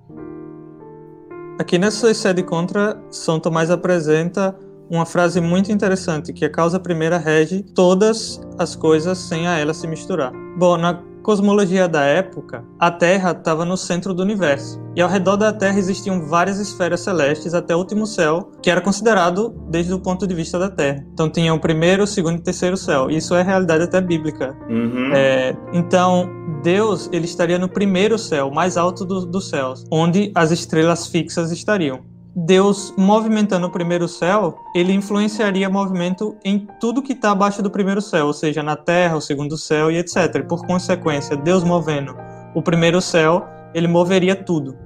Aqui 1.57 1.79
nessa 1.79 2.13
sede 2.13 2.43
contra, 2.43 3.01
São 3.09 3.39
Tomás 3.39 3.71
apresenta 3.71 4.57
uma 4.95 5.07
frase 5.07 5.41
muito 5.41 5.73
interessante, 5.73 6.33
que 6.33 6.45
a 6.45 6.51
causa 6.51 6.79
primeira 6.79 7.19
rege 7.19 7.63
todas 7.75 8.41
as 8.59 8.77
coisas 8.77 9.19
sem 9.19 9.47
a 9.47 9.59
ela 9.59 9.75
se 9.75 9.87
misturar. 9.87 10.33
Bom, 10.57 10.77
na 10.77 11.03
cosmologia 11.25 11.89
da 11.89 12.03
época, 12.03 12.63
a 12.79 12.91
Terra 12.91 13.33
estava 13.33 13.65
no 13.65 13.77
centro 13.77 14.13
do 14.13 14.23
universo. 14.23 14.79
E 14.95 15.01
ao 15.01 15.09
redor 15.09 15.37
da 15.37 15.53
Terra 15.53 15.79
existiam 15.79 16.29
várias 16.29 16.61
esferas 16.61 17.01
celestes 17.01 17.55
até 17.55 17.75
o 17.75 17.79
último 17.79 18.07
céu, 18.07 18.53
que 18.63 18.71
era 18.71 18.81
considerado 18.81 19.55
desde 19.69 19.93
o 19.93 19.99
ponto 19.99 20.27
de 20.27 20.35
vista 20.35 20.59
da 20.59 20.71
Terra. 20.71 21.05
Então 21.13 21.29
tinha 21.29 21.53
o 21.53 21.59
primeiro, 21.59 22.05
o 22.05 22.07
segundo 22.07 22.37
e 22.37 22.41
o 22.41 22.43
terceiro 22.43 22.77
céu. 22.77 23.11
Isso 23.11 23.35
é 23.35 23.43
realidade 23.43 23.83
até 23.83 24.01
bíblica. 24.01 24.55
Uhum. 24.69 25.13
É, 25.15 25.57
então 25.73 26.29
Deus 26.63 27.09
ele 27.11 27.25
estaria 27.25 27.59
no 27.59 27.69
primeiro 27.69 28.19
céu, 28.19 28.51
mais 28.51 28.77
alto 28.77 29.05
do, 29.05 29.27
dos 29.27 29.49
céus, 29.49 29.85
onde 29.91 30.31
as 30.35 30.51
estrelas 30.51 31.07
fixas 31.07 31.51
estariam. 31.51 32.14
Deus 32.37 32.93
movimentando 32.99 33.69
o 33.69 33.71
primeiro 33.71 34.09
céu, 34.09 34.59
ele 34.75 34.93
influenciaria 34.93 35.71
movimento 35.71 36.37
em 36.45 36.67
tudo 36.81 37.03
que 37.03 37.13
está 37.13 37.31
abaixo 37.31 37.63
do 37.63 37.71
primeiro 37.71 38.03
céu, 38.03 38.27
ou 38.27 38.33
seja, 38.33 38.61
na 38.61 38.75
terra, 38.75 39.17
o 39.17 39.21
segundo 39.21 39.57
céu 39.57 39.89
e 39.89 39.99
etc. 39.99 40.45
Por 40.49 40.67
consequência, 40.67 41.37
Deus 41.37 41.63
movendo 41.63 42.17
o 42.53 42.61
primeiro 42.61 43.01
céu, 43.01 43.47
ele 43.73 43.87
moveria 43.87 44.35
tudo. 44.35 44.77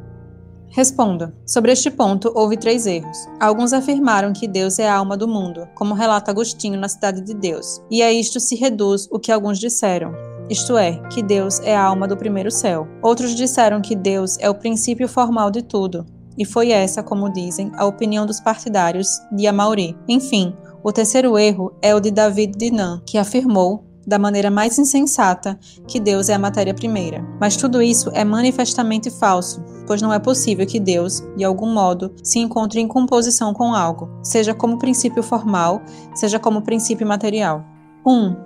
Responda. 0.70 1.34
Sobre 1.46 1.72
este 1.72 1.90
ponto, 1.90 2.30
houve 2.34 2.58
três 2.58 2.86
erros. 2.86 3.16
Alguns 3.40 3.72
afirmaram 3.72 4.34
que 4.34 4.46
Deus 4.46 4.78
é 4.78 4.86
a 4.86 4.96
alma 4.96 5.16
do 5.16 5.26
mundo, 5.26 5.66
como 5.74 5.94
relata 5.94 6.30
Agostinho 6.30 6.78
na 6.78 6.88
Cidade 6.88 7.22
de 7.22 7.32
Deus, 7.32 7.80
e 7.90 8.02
a 8.02 8.12
isto 8.12 8.38
se 8.38 8.56
reduz 8.56 9.08
o 9.10 9.18
que 9.18 9.32
alguns 9.32 9.58
disseram. 9.58 10.12
Isto 10.50 10.76
é, 10.76 11.00
que 11.08 11.22
Deus 11.22 11.60
é 11.60 11.74
a 11.74 11.82
alma 11.82 12.06
do 12.06 12.16
primeiro 12.16 12.50
céu. 12.50 12.86
Outros 13.02 13.34
disseram 13.34 13.80
que 13.80 13.96
Deus 13.96 14.36
é 14.38 14.50
o 14.50 14.54
princípio 14.54 15.08
formal 15.08 15.50
de 15.50 15.62
tudo, 15.62 16.04
e 16.38 16.44
foi 16.44 16.70
essa, 16.70 17.02
como 17.02 17.32
dizem, 17.32 17.72
a 17.76 17.84
opinião 17.84 18.24
dos 18.24 18.40
partidários 18.40 19.20
de 19.32 19.46
Amauri. 19.46 19.96
Enfim, 20.08 20.54
o 20.84 20.92
terceiro 20.92 21.36
erro 21.36 21.74
é 21.82 21.94
o 21.94 22.00
de 22.00 22.12
David 22.12 22.56
Dinan, 22.56 23.02
que 23.04 23.18
afirmou, 23.18 23.84
da 24.06 24.18
maneira 24.18 24.50
mais 24.50 24.78
insensata, 24.78 25.58
que 25.86 26.00
Deus 26.00 26.30
é 26.30 26.34
a 26.34 26.38
matéria 26.38 26.72
primeira. 26.72 27.22
Mas 27.38 27.58
tudo 27.58 27.82
isso 27.82 28.10
é 28.14 28.24
manifestamente 28.24 29.10
falso, 29.10 29.62
pois 29.86 30.00
não 30.00 30.10
é 30.10 30.18
possível 30.18 30.64
que 30.64 30.80
Deus, 30.80 31.22
de 31.36 31.44
algum 31.44 31.70
modo, 31.70 32.14
se 32.22 32.38
encontre 32.38 32.80
em 32.80 32.88
composição 32.88 33.52
com 33.52 33.74
algo, 33.74 34.08
seja 34.22 34.54
como 34.54 34.78
princípio 34.78 35.22
formal, 35.22 35.82
seja 36.14 36.38
como 36.38 36.62
princípio 36.62 37.06
material. 37.06 37.62
1. 38.06 38.10
Um, 38.10 38.36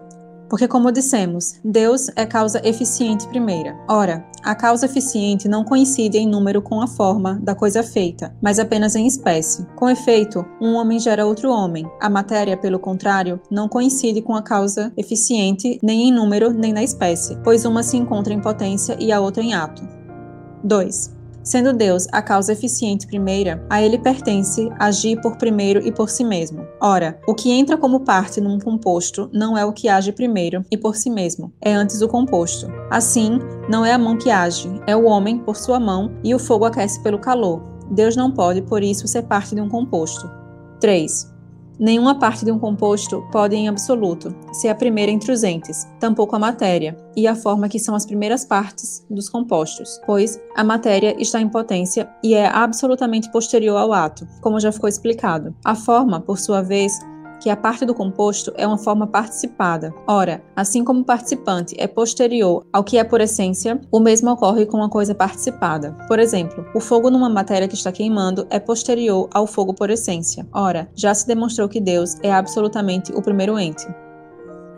porque, 0.53 0.69
como 0.69 0.93
dissemos, 0.93 1.55
Deus 1.65 2.11
é 2.15 2.27
causa 2.27 2.61
eficiente 2.63 3.27
primeira. 3.29 3.75
Ora, 3.89 4.23
a 4.43 4.55
causa 4.55 4.85
eficiente 4.85 5.49
não 5.49 5.65
coincide 5.65 6.19
em 6.19 6.29
número 6.29 6.61
com 6.61 6.83
a 6.83 6.87
forma 6.87 7.41
da 7.43 7.55
coisa 7.55 7.83
feita, 7.83 8.37
mas 8.39 8.59
apenas 8.59 8.95
em 8.95 9.07
espécie. 9.07 9.67
Com 9.75 9.89
efeito, 9.89 10.45
um 10.61 10.75
homem 10.75 10.99
gera 10.99 11.25
outro 11.25 11.51
homem. 11.51 11.91
A 11.99 12.11
matéria, 12.11 12.55
pelo 12.55 12.79
contrário, 12.79 13.41
não 13.51 13.67
coincide 13.67 14.21
com 14.21 14.35
a 14.35 14.43
causa 14.43 14.93
eficiente 14.95 15.79
nem 15.83 16.11
em 16.11 16.13
número 16.13 16.53
nem 16.53 16.71
na 16.71 16.83
espécie, 16.83 17.35
pois 17.43 17.65
uma 17.65 17.83
se 17.83 17.97
encontra 17.97 18.35
em 18.35 18.41
potência 18.43 18.95
e 19.01 19.11
a 19.11 19.19
outra 19.19 19.43
em 19.43 19.55
ato. 19.55 19.89
2. 20.63 21.22
Sendo 21.43 21.73
Deus 21.73 22.07
a 22.13 22.23
causa 22.23 22.53
eficiente 22.53 23.07
primeira, 23.07 23.65
a 23.69 23.83
ele 23.83 23.99
pertence 23.99 24.71
agir 24.79 25.21
por 25.21 25.37
primeiro 25.37 25.85
e 25.85 25.91
por 25.91 26.09
si 26.09 26.23
mesmo. 26.23 26.65
Ora, 26.81 27.19
o 27.27 27.35
que 27.35 27.51
entra 27.51 27.77
como 27.77 28.01
parte 28.01 28.41
num 28.41 28.61
composto 28.61 29.29
não 29.33 29.59
é 29.59 29.65
o 29.65 29.73
que 29.73 29.89
age 29.89 30.13
primeiro 30.13 30.65
e 30.71 30.77
por 30.77 30.95
si 30.95 31.11
mesmo, 31.11 31.53
é 31.61 31.73
antes 31.73 32.01
o 32.01 32.09
composto. 32.09 32.69
Assim, 32.91 33.41
não 33.69 33.85
é 33.85 33.93
a 33.93 33.99
mão 33.99 34.17
que 34.17 34.31
age, 34.31 34.69
é 34.87 34.95
o 34.95 35.05
homem 35.05 35.39
por 35.39 35.57
sua 35.57 35.81
mão 35.81 36.13
e 36.23 36.35
o 36.35 36.39
fogo 36.39 36.65
aquece 36.65 37.03
pelo 37.03 37.19
calor. 37.19 37.63
Deus 37.91 38.17
não 38.17 38.31
pode, 38.31 38.63
por 38.63 38.83
isso, 38.83 39.09
ser 39.09 39.23
parte 39.23 39.55
de 39.55 39.61
um 39.61 39.69
composto. 39.69 40.31
3. 40.81 41.32
Nenhuma 41.83 42.17
parte 42.17 42.45
de 42.45 42.53
um 42.53 42.61
composto 42.61 43.27
pode, 43.33 43.57
em 43.57 43.67
absoluto, 43.67 44.33
ser 44.53 44.69
a 44.69 44.75
primeira 44.75 45.11
entre 45.11 45.33
os 45.33 45.43
entes, 45.43 45.85
tampouco 45.99 46.37
a 46.37 46.39
matéria, 46.39 46.97
e 47.17 47.27
a 47.27 47.35
forma 47.35 47.69
que 47.69 47.81
são 47.81 47.97
as 47.97 48.07
primeiras 48.07 48.45
partes 48.45 49.05
dos 49.11 49.29
compostos, 49.29 50.01
pois 50.07 50.41
a 50.55 50.63
matéria 50.63 51.21
está 51.21 51.41
em 51.41 51.49
potência 51.49 52.09
e 52.23 52.35
é 52.35 52.47
absolutamente 52.47 53.33
posterior 53.33 53.77
ao 53.77 53.93
ato, 53.93 54.29
como 54.41 54.61
já 54.61 54.71
ficou 54.71 54.89
explicado. 54.89 55.53
A 55.65 55.75
forma, 55.75 56.21
por 56.21 56.39
sua 56.39 56.63
vez, 56.63 57.01
que 57.43 57.51
a 57.51 57.57
parte 57.57 57.85
do 57.85 57.95
composto 57.95 58.53
é 58.57 58.67
uma 58.67 58.79
forma 58.79 59.07
participada. 59.07 59.93
Ora, 60.07 60.43
assim 60.55 60.85
como 60.85 61.01
o 61.01 61.05
participante 61.05 61.75
é 61.77 61.89
posterior 61.89 62.65
ao 62.73 62.85
que 62.85 62.99
é 62.99 63.05
por 63.05 63.21
essência, 63.21 63.81
o 63.91 63.99
mesmo 63.99 64.31
ocorre 64.31 64.65
com 64.65 64.77
uma 64.77 64.89
coisa 64.89 65.15
participada. 65.15 65.97
Por 66.07 66.21
exemplo, 66.21 66.65
o 66.75 66.81
fogo 66.81 67.11
numa 67.11 67.29
matéria 67.29 67.67
que 67.67 67.75
está 67.75 67.91
queimando 67.91 68.47
é 68.49 68.61
posterior 68.61 69.29
ao 69.35 69.47
fogo 69.47 69.75
por 69.75 69.91
essência. 69.91 70.47
Ora, 70.53 70.89
já 70.95 71.13
se 71.13 71.27
demonstrou 71.27 71.69
que 71.69 71.81
Deus 71.81 72.17
é 72.23 72.33
absolutamente 72.33 73.13
o 73.13 73.21
primeiro 73.21 73.59
ente. 73.59 73.87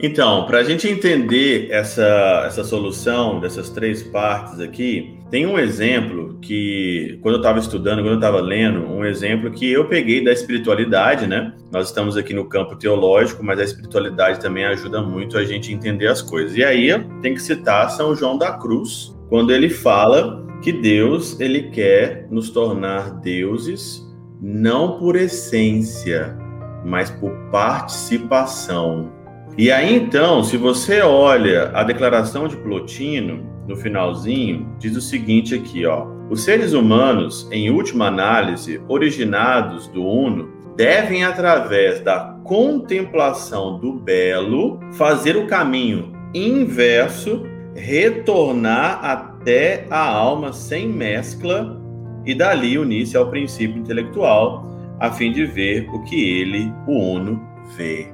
Então, 0.01 0.45
para 0.45 0.59
a 0.59 0.65
gente 0.65 0.89
entender 0.89 1.69
essa, 1.71 2.45
essa 2.47 2.65
solução 2.65 3.39
dessas 3.41 3.71
três 3.71 4.03
partes 4.03 4.61
aqui, 4.61 5.19
tem 5.31 5.47
um 5.47 5.59
exemplo 5.59 6.39
que, 6.43 7.19
quando 7.23 7.37
eu 7.37 7.41
estava 7.41 7.59
estudando, 7.59 7.99
quando 7.99 8.11
eu 8.11 8.15
estava 8.15 8.41
lendo, 8.41 8.87
um 8.87 9.05
exemplo 9.05 9.51
que 9.51 9.71
eu 9.71 9.87
peguei 9.87 10.23
da 10.23 10.33
espiritualidade, 10.33 11.27
né? 11.27 11.55
Nós 11.73 11.89
estamos 11.89 12.17
aqui 12.17 12.35
no 12.35 12.49
campo 12.49 12.77
teológico, 12.77 13.43
mas 13.45 13.59
a 13.59 13.65
espiritualidade 13.65 14.41
também 14.41 14.65
ajuda 14.65 15.01
muito 15.01 15.39
a 15.39 15.45
gente 15.45 15.73
entender 15.73 16.09
as 16.09 16.21
coisas. 16.21 16.57
E 16.57 16.65
aí 16.65 16.89
tem 17.23 17.35
que 17.35 17.43
citar 17.43 17.91
São 17.91 18.15
João 18.15 18.37
da 18.37 18.53
Cruz, 18.53 19.15
quando 19.29 19.53
ele 19.53 19.71
fala 19.71 20.45
que 20.61 20.73
Deus 20.73 21.39
ele 21.41 21.65
quer 21.71 22.27
nos 22.31 22.51
tornar 22.51 23.21
deuses 23.21 24.05
não 24.41 24.99
por 24.99 25.17
essência, 25.17 26.37
mas 26.85 27.11
por 27.11 27.33
participação. 27.51 29.11
E 29.57 29.71
aí 29.71 29.95
então, 29.95 30.43
se 30.43 30.57
você 30.57 31.01
olha 31.01 31.71
a 31.75 31.85
declaração 31.85 32.49
de 32.49 32.57
Plotino, 32.57 33.55
no 33.69 33.77
finalzinho, 33.77 34.69
diz 34.79 34.97
o 34.97 35.01
seguinte 35.01 35.55
aqui, 35.55 35.87
ó: 35.87 36.07
Os 36.29 36.43
seres 36.43 36.73
humanos, 36.73 37.49
em 37.53 37.71
última 37.71 38.09
análise, 38.09 38.81
originados 38.89 39.87
do 39.87 40.05
Uno, 40.05 40.49
devem 40.77 41.25
através 41.25 42.01
da 42.01 42.37
contemplação 42.43 43.79
do 43.79 43.93
belo 43.93 44.81
fazer 44.93 45.37
o 45.37 45.47
caminho 45.47 46.13
inverso, 46.35 47.47
retornar 47.77 49.05
até 49.05 49.87
a 49.89 50.05
alma 50.05 50.53
sem 50.53 50.89
mescla 50.89 51.81
e 52.27 52.35
dali 52.35 52.77
unir-se 52.77 53.17
ao 53.17 53.31
princípio 53.31 53.79
intelectual, 53.79 54.69
a 54.99 55.13
fim 55.13 55.31
de 55.31 55.47
ver 55.47 55.89
o 55.93 56.03
que 56.03 56.41
ele, 56.41 56.73
o 56.89 57.15
Uno, 57.15 57.41
vê. 57.77 58.09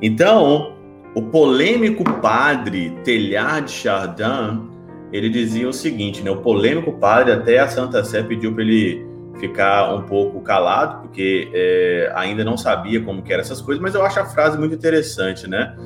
Então, 0.00 0.75
o 1.14 1.22
polêmico 1.22 2.04
padre 2.20 2.90
Telhar 3.04 3.62
de 3.62 3.70
Chardin, 3.70 4.68
ele 5.12 5.28
dizia 5.28 5.68
o 5.68 5.72
seguinte, 5.72 6.22
né? 6.22 6.30
O 6.30 6.38
polêmico 6.38 6.92
padre 6.92 7.32
até 7.32 7.58
a 7.58 7.68
Santa 7.68 8.04
Sé 8.04 8.22
pediu 8.22 8.52
para 8.52 8.62
ele 8.62 9.06
ficar 9.38 9.94
um 9.94 10.02
pouco 10.02 10.40
calado, 10.40 11.02
porque 11.02 11.50
é, 11.52 12.12
ainda 12.14 12.44
não 12.44 12.56
sabia 12.56 13.00
como 13.02 13.22
que 13.22 13.32
eram 13.32 13.42
essas 13.42 13.60
coisas, 13.60 13.82
mas 13.82 13.94
eu 13.94 14.04
acho 14.04 14.18
a 14.18 14.24
frase 14.24 14.58
muito 14.58 14.74
interessante, 14.74 15.48
né? 15.48 15.76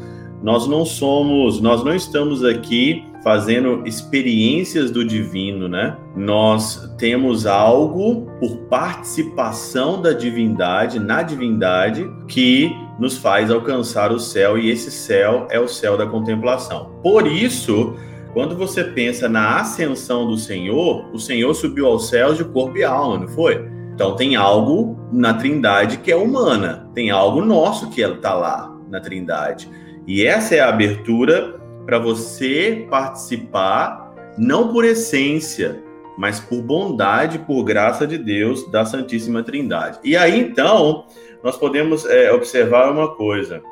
Nós 0.42 0.66
não 0.66 0.84
somos, 0.84 1.60
nós 1.60 1.84
não 1.84 1.94
estamos 1.94 2.44
aqui 2.44 3.04
fazendo 3.22 3.86
experiências 3.86 4.90
do 4.90 5.04
divino, 5.04 5.68
né? 5.68 5.96
Nós 6.16 6.94
temos 6.96 7.46
algo 7.46 8.30
por 8.40 8.56
participação 8.68 10.00
da 10.00 10.12
divindade, 10.12 10.98
na 10.98 11.22
divindade, 11.22 12.10
que 12.26 12.74
nos 12.98 13.16
faz 13.16 13.50
alcançar 13.50 14.12
o 14.12 14.18
céu, 14.18 14.58
e 14.58 14.70
esse 14.70 14.90
céu 14.90 15.46
é 15.50 15.58
o 15.58 15.68
céu 15.68 15.96
da 15.96 16.06
contemplação. 16.06 16.90
Por 17.02 17.26
isso, 17.26 17.94
quando 18.32 18.56
você 18.56 18.84
pensa 18.84 19.28
na 19.28 19.60
ascensão 19.60 20.26
do 20.26 20.36
Senhor, 20.36 21.08
o 21.12 21.18
Senhor 21.18 21.52
subiu 21.54 21.86
aos 21.86 22.08
céus 22.08 22.36
de 22.36 22.44
corpo 22.44 22.78
e 22.78 22.84
alma, 22.84 23.18
não 23.18 23.28
foi? 23.28 23.68
Então 23.94 24.16
tem 24.16 24.36
algo 24.36 24.98
na 25.12 25.34
Trindade 25.34 25.98
que 25.98 26.10
é 26.10 26.16
humana, 26.16 26.88
tem 26.94 27.10
algo 27.10 27.44
nosso 27.44 27.90
que 27.90 28.00
está 28.00 28.32
lá 28.32 28.74
na 28.88 29.00
Trindade. 29.00 29.68
E 30.06 30.24
essa 30.24 30.54
é 30.54 30.60
a 30.60 30.68
abertura 30.68 31.59
para 31.86 31.98
você 31.98 32.86
participar, 32.90 34.14
não 34.36 34.72
por 34.72 34.84
essência, 34.84 35.82
mas 36.16 36.38
por 36.38 36.62
bondade, 36.62 37.38
por 37.38 37.62
graça 37.64 38.06
de 38.06 38.18
Deus, 38.18 38.70
da 38.70 38.84
Santíssima 38.84 39.42
Trindade. 39.42 39.98
E 40.04 40.16
aí 40.16 40.38
então 40.38 41.06
nós 41.42 41.56
podemos 41.56 42.04
é, 42.04 42.32
observar 42.32 42.90
uma 42.90 43.14
coisa. 43.14 43.62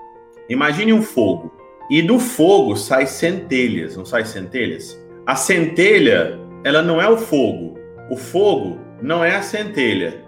Imagine 0.48 0.92
um 0.92 1.02
fogo. 1.02 1.52
E 1.90 2.02
do 2.02 2.18
fogo 2.18 2.76
sai 2.76 3.06
centelhas, 3.06 3.96
não 3.96 4.04
sai 4.04 4.24
centelhas? 4.24 4.98
A 5.26 5.36
centelha, 5.36 6.38
ela 6.64 6.82
não 6.82 7.00
é 7.00 7.08
o 7.08 7.16
fogo. 7.16 7.78
O 8.10 8.16
fogo 8.16 8.78
não 9.02 9.22
é 9.22 9.36
a 9.36 9.42
centelha. 9.42 10.24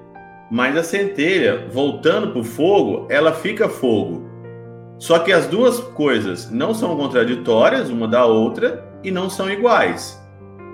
Mas 0.50 0.76
a 0.76 0.82
centelha, 0.82 1.68
voltando 1.70 2.32
para 2.32 2.40
o 2.40 2.44
fogo, 2.44 3.06
ela 3.08 3.32
fica 3.32 3.68
fogo. 3.68 4.29
Só 5.00 5.18
que 5.18 5.32
as 5.32 5.46
duas 5.46 5.80
coisas 5.80 6.50
não 6.50 6.74
são 6.74 6.94
contraditórias 6.94 7.88
uma 7.88 8.06
da 8.06 8.26
outra 8.26 8.86
e 9.02 9.10
não 9.10 9.30
são 9.30 9.50
iguais. 9.50 10.20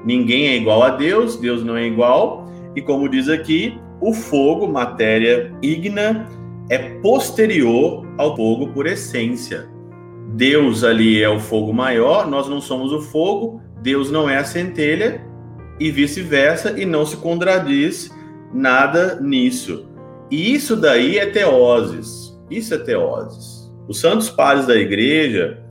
Ninguém 0.04 0.48
é 0.48 0.56
igual 0.56 0.82
a 0.82 0.90
Deus, 0.90 1.36
Deus 1.36 1.64
não 1.64 1.76
é 1.76 1.86
igual, 1.86 2.44
e 2.74 2.82
como 2.82 3.08
diz 3.08 3.28
aqui, 3.28 3.80
o 4.00 4.12
fogo, 4.12 4.66
matéria 4.66 5.54
ígnea, 5.62 6.26
é 6.68 6.76
posterior 7.00 8.04
ao 8.18 8.36
fogo 8.36 8.72
por 8.72 8.86
essência. 8.86 9.68
Deus 10.34 10.82
ali 10.82 11.22
é 11.22 11.28
o 11.28 11.38
fogo 11.38 11.72
maior, 11.72 12.28
nós 12.28 12.48
não 12.48 12.60
somos 12.60 12.92
o 12.92 13.00
fogo, 13.00 13.62
Deus 13.80 14.10
não 14.10 14.28
é 14.28 14.38
a 14.38 14.44
centelha, 14.44 15.24
e 15.78 15.88
vice-versa, 15.92 16.74
e 16.76 16.84
não 16.84 17.06
se 17.06 17.16
contradiz 17.18 18.10
nada 18.52 19.20
nisso. 19.20 19.86
E 20.32 20.52
isso 20.52 20.74
daí 20.74 21.16
é 21.16 21.26
teoses. 21.26 22.36
Isso 22.50 22.74
é 22.74 22.78
teoses. 22.78 23.55
Os 23.88 24.00
santos 24.00 24.28
padres 24.28 24.66
da 24.66 24.74
igreja 24.74 25.62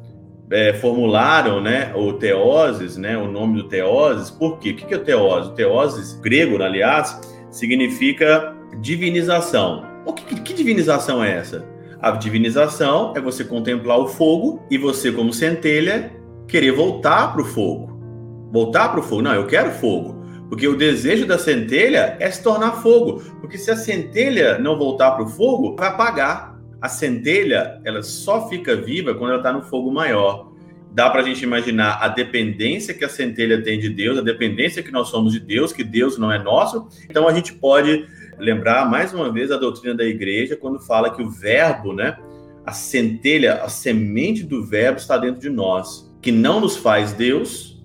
é, 0.50 0.74
formularam 0.74 1.62
né, 1.62 1.92
o 1.96 2.14
teoses, 2.14 2.98
né, 2.98 3.18
o 3.18 3.28
nome 3.28 3.62
do 3.62 3.68
teoses, 3.68 4.30
por 4.30 4.60
quê? 4.60 4.72
O 4.72 4.76
que 4.76 4.94
é 4.94 4.98
o 4.98 5.04
teoses? 5.04 5.50
O 5.50 5.54
teoses, 5.54 6.14
grego, 6.22 6.62
aliás, 6.62 7.20
significa 7.52 8.56
divinização. 8.80 9.86
O 10.06 10.14
que, 10.14 10.36
que 10.36 10.54
divinização 10.54 11.24
é 11.24 11.38
essa? 11.38 11.66
A 12.02 12.12
divinização 12.12 13.14
é 13.16 13.22
você 13.22 13.44
contemplar 13.44 14.00
o 14.00 14.08
fogo 14.08 14.64
e 14.70 14.78
você, 14.78 15.12
como 15.12 15.34
centelha, 15.34 16.12
querer 16.48 16.72
voltar 16.72 17.34
para 17.34 17.42
o 17.42 17.46
fogo. 17.46 18.50
Voltar 18.52 18.90
para 18.90 19.00
o 19.00 19.04
fogo. 19.04 19.24
Não, 19.24 19.34
eu 19.34 19.48
quero 19.48 19.72
fogo. 19.72 20.24
Porque 20.48 20.68
o 20.68 20.78
desejo 20.78 21.26
da 21.26 21.40
centelha 21.40 22.16
é 22.20 22.30
se 22.30 22.44
tornar 22.44 22.74
fogo. 22.74 23.22
Porque 23.42 23.58
se 23.58 23.72
a 23.72 23.76
centelha 23.76 24.60
não 24.60 24.78
voltar 24.78 25.12
para 25.12 25.24
o 25.24 25.30
fogo, 25.30 25.76
vai 25.76 25.88
apagar 25.88 26.55
a 26.82 26.90
centelha 26.90 27.82
ela 27.84 28.04
só 28.04 28.48
fica 28.50 28.76
viva 28.76 29.14
quando 29.14 29.32
ela 29.32 29.40
está 29.40 29.52
no 29.52 29.62
fogo 29.62 29.92
maior. 29.92 30.52
Dá 30.92 31.10
para 31.10 31.22
a 31.22 31.24
gente 31.24 31.44
imaginar 31.44 31.98
a 32.02 32.08
dependência 32.08 32.94
que 32.94 33.04
a 33.04 33.10
centelha 33.10 33.62
tem 33.62 33.80
de 33.80 33.90
Deus, 33.90 34.18
a 34.18 34.22
dependência 34.22 34.82
que 34.82 34.92
nós 34.92 35.10
somos 35.10 35.34
de 35.34 35.40
Deus, 35.40 35.74
que 35.74 35.84
Deus 35.84 36.18
não 36.18 36.32
é 36.32 36.42
nosso. 36.42 36.88
Então 37.10 37.28
a 37.28 37.34
gente 37.34 37.54
pode 37.54 38.08
lembrar 38.38 38.90
mais 38.90 39.14
uma 39.14 39.32
vez 39.32 39.52
a 39.52 39.58
doutrina 39.58 39.96
da 39.96 40.06
igreja 40.06 40.56
quando 40.56 40.80
fala 40.80 41.14
que 41.14 41.22
o 41.22 41.30
verbo, 41.30 41.94
né, 41.94 42.18
a 42.66 42.72
centelha, 42.72 43.56
a 43.56 43.70
semente 43.70 44.44
do 44.44 44.66
verbo 44.66 44.98
está 44.98 45.18
dentro 45.18 45.42
de 45.42 45.50
nós, 45.50 46.12
que 46.22 46.32
não 46.32 46.60
nos 46.60 46.78
faz 46.78 47.14
Deus, 47.14 47.84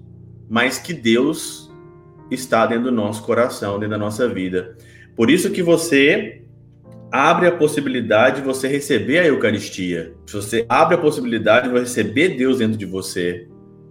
mas 0.48 0.78
que 0.78 0.94
Deus 0.94 1.70
está 2.30 2.66
dentro 2.66 2.84
do 2.84 2.92
nosso 2.92 3.22
coração, 3.22 3.74
dentro 3.74 3.90
da 3.90 3.98
nossa 3.98 4.28
vida. 4.28 4.76
Por 5.16 5.30
isso 5.30 5.50
que 5.50 5.62
você 5.62 6.39
abre 7.12 7.46
a 7.46 7.52
possibilidade 7.52 8.40
de 8.40 8.46
você 8.46 8.68
receber 8.68 9.18
a 9.18 9.26
Eucaristia. 9.26 10.14
Você 10.30 10.64
abre 10.68 10.94
a 10.94 10.98
possibilidade 10.98 11.66
de 11.66 11.72
você 11.72 11.80
receber 11.80 12.36
Deus 12.36 12.58
dentro 12.58 12.76
de 12.76 12.86
você 12.86 13.48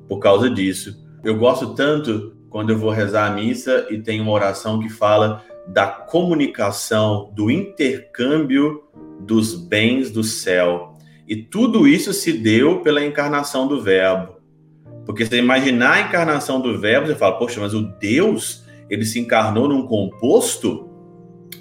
por 0.08 0.20
causa 0.20 0.50
disso. 0.50 1.06
Eu 1.24 1.38
gosto 1.38 1.76
tanto 1.76 2.36
quando 2.50 2.72
eu 2.72 2.78
vou 2.78 2.90
rezar 2.90 3.28
a 3.28 3.36
missa 3.36 3.88
e 3.90 4.00
tem 4.00 4.22
uma 4.22 4.32
oração 4.32 4.80
que 4.80 4.90
fala 4.90 5.44
da 5.68 5.86
comunicação, 5.86 7.32
do 7.36 7.52
intercâmbio 7.52 8.84
dos 9.20 9.54
bens 9.54 10.10
do 10.10 10.24
céu. 10.24 10.98
E 11.28 11.36
tudo 11.36 11.88
isso 11.88 12.12
se 12.12 12.34
deu 12.34 12.80
pela 12.80 13.06
encarnação 13.06 13.68
do 13.68 13.82
Verbo. 13.82 14.38
Porque 15.06 15.26
você 15.26 15.38
imaginar 15.38 15.94
a 15.94 16.02
encarnação 16.02 16.60
do 16.60 16.80
Verbo, 16.80 17.08
você 17.08 17.16
fala, 17.16 17.38
poxa, 17.38 17.60
mas 17.60 17.74
o 17.74 17.82
Deus, 18.00 18.66
ele 18.90 19.06
se 19.06 19.20
encarnou 19.20 19.68
num 19.68 19.86
composto? 19.86 20.89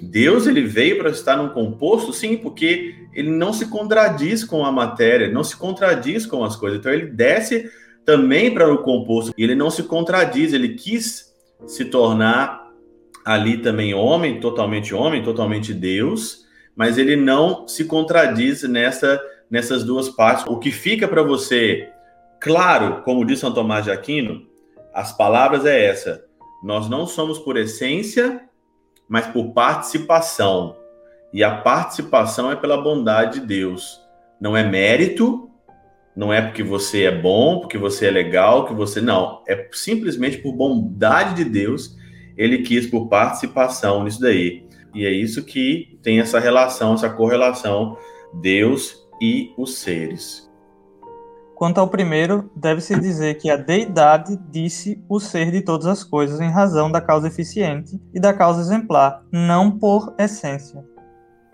Deus 0.01 0.47
ele 0.47 0.61
veio 0.61 0.97
para 0.97 1.09
estar 1.09 1.35
num 1.35 1.49
composto, 1.49 2.13
sim, 2.13 2.37
porque 2.37 3.07
ele 3.13 3.29
não 3.29 3.51
se 3.51 3.67
contradiz 3.67 4.43
com 4.43 4.65
a 4.65 4.71
matéria, 4.71 5.31
não 5.31 5.43
se 5.43 5.55
contradiz 5.55 6.25
com 6.25 6.43
as 6.43 6.55
coisas. 6.55 6.79
Então 6.79 6.91
ele 6.91 7.07
desce 7.07 7.69
também 8.05 8.53
para 8.53 8.71
o 8.71 8.79
composto 8.79 9.33
e 9.37 9.43
ele 9.43 9.55
não 9.55 9.69
se 9.69 9.83
contradiz. 9.83 10.53
Ele 10.53 10.69
quis 10.69 11.33
se 11.67 11.85
tornar 11.85 12.67
ali 13.25 13.57
também 13.57 13.93
homem, 13.93 14.39
totalmente 14.39 14.93
homem, 14.93 15.21
totalmente 15.21 15.73
Deus, 15.73 16.45
mas 16.75 16.97
ele 16.97 17.15
não 17.15 17.67
se 17.67 17.85
contradiz 17.85 18.63
nessa 18.63 19.19
nessas 19.49 19.83
duas 19.83 20.09
partes. 20.09 20.45
O 20.47 20.57
que 20.57 20.71
fica 20.71 21.07
para 21.07 21.23
você 21.23 21.89
claro, 22.39 23.01
como 23.03 23.25
diz 23.25 23.39
São 23.39 23.53
Tomás 23.53 23.85
de 23.85 23.91
Aquino, 23.91 24.47
as 24.93 25.15
palavras 25.15 25.65
é 25.65 25.85
essa: 25.85 26.23
nós 26.63 26.89
não 26.89 27.07
somos 27.07 27.39
por 27.39 27.57
essência 27.57 28.48
mas 29.09 29.25
por 29.27 29.51
participação. 29.51 30.77
E 31.33 31.43
a 31.43 31.57
participação 31.57 32.51
é 32.51 32.55
pela 32.55 32.81
bondade 32.81 33.39
de 33.39 33.45
Deus. 33.45 33.99
Não 34.39 34.55
é 34.55 34.63
mérito, 34.63 35.49
não 36.15 36.31
é 36.31 36.41
porque 36.41 36.63
você 36.63 37.03
é 37.03 37.11
bom, 37.11 37.59
porque 37.59 37.77
você 37.77 38.07
é 38.07 38.11
legal, 38.11 38.65
que 38.65 38.73
você 38.73 39.01
não, 39.01 39.43
é 39.47 39.67
simplesmente 39.71 40.37
por 40.37 40.53
bondade 40.53 41.43
de 41.43 41.49
Deus, 41.49 41.97
ele 42.37 42.59
quis 42.59 42.87
por 42.87 43.07
participação 43.07 44.03
nisso 44.03 44.21
daí. 44.21 44.65
E 44.93 45.05
é 45.05 45.11
isso 45.11 45.43
que 45.43 45.99
tem 46.01 46.19
essa 46.19 46.39
relação, 46.39 46.93
essa 46.93 47.09
correlação 47.09 47.97
Deus 48.41 49.07
e 49.21 49.53
os 49.57 49.77
seres. 49.77 50.48
Quanto 51.59 51.77
ao 51.77 51.89
primeiro, 51.89 52.49
deve-se 52.55 52.97
dizer 52.97 53.35
que 53.35 53.49
a 53.49 53.57
deidade 53.57 54.39
disse 54.49 55.03
o 55.09 55.19
ser 55.19 55.51
de 55.51 55.59
todas 55.59 55.87
as 55.87 56.05
coisas 56.05 56.39
em 56.39 56.49
razão 56.49 56.89
da 56.89 57.01
causa 57.01 57.27
eficiente 57.27 57.99
e 58.13 58.19
da 58.19 58.33
causa 58.33 58.61
exemplar, 58.61 59.25
não 59.29 59.69
por 59.69 60.15
essência. 60.17 60.81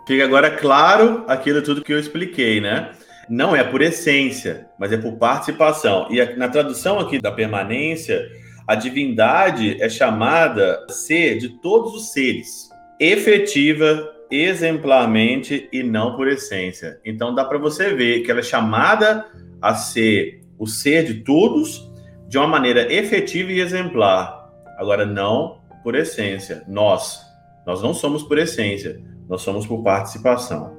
Fica 0.08 0.24
agora 0.24 0.52
claro 0.52 1.24
aquilo 1.28 1.60
tudo 1.63 1.84
que 1.84 1.91
eu 1.91 2.00
expliquei, 2.00 2.62
né? 2.62 2.91
Não 3.28 3.56
é 3.56 3.63
por 3.63 3.82
essência, 3.82 4.68
mas 4.80 4.94
é 4.94 4.98
por 4.98 5.13
participação. 5.13 6.06
E 6.12 6.24
na 6.36 6.50
tradução 6.50 7.00
aqui 7.00 7.20
da 7.20 7.32
permanência, 7.32 8.30
a 8.68 8.76
divindade 8.76 9.82
é 9.82 9.89
chamada 9.89 10.86
ser 10.88 11.39
de 11.39 11.50
todos 11.63 11.96
os 11.96 12.12
seres, 12.13 12.70
efetiva, 13.00 14.08
exemplarmente 14.30 15.68
e 15.74 15.82
não 15.82 16.15
por 16.15 16.28
essência. 16.28 17.00
Então 17.04 17.34
dá 17.34 17.44
para 17.44 17.58
você 17.58 17.96
ver 17.96 18.22
que 18.22 18.30
ela 18.30 18.41
é 18.41 18.44
chamada 18.44 19.26
a 19.62 19.76
ser 19.76 20.41
o 20.58 20.68
ser 20.68 21.06
de 21.06 21.15
todos 21.24 21.91
de 22.28 22.38
uma 22.38 22.48
maneira 22.48 22.91
efetiva 22.91 23.52
e 23.52 23.60
exemplar. 23.60 24.50
Agora 24.78 25.06
não 25.06 25.60
por 25.84 25.96
essência. 25.96 26.63
Nós, 26.68 27.22
nós 27.65 27.82
não 27.82 27.94
somos 27.94 28.24
por 28.24 28.38
essência, 28.38 29.02
nós 29.30 29.41
somos 29.41 29.65
por 29.65 29.84
participação. 29.84 30.76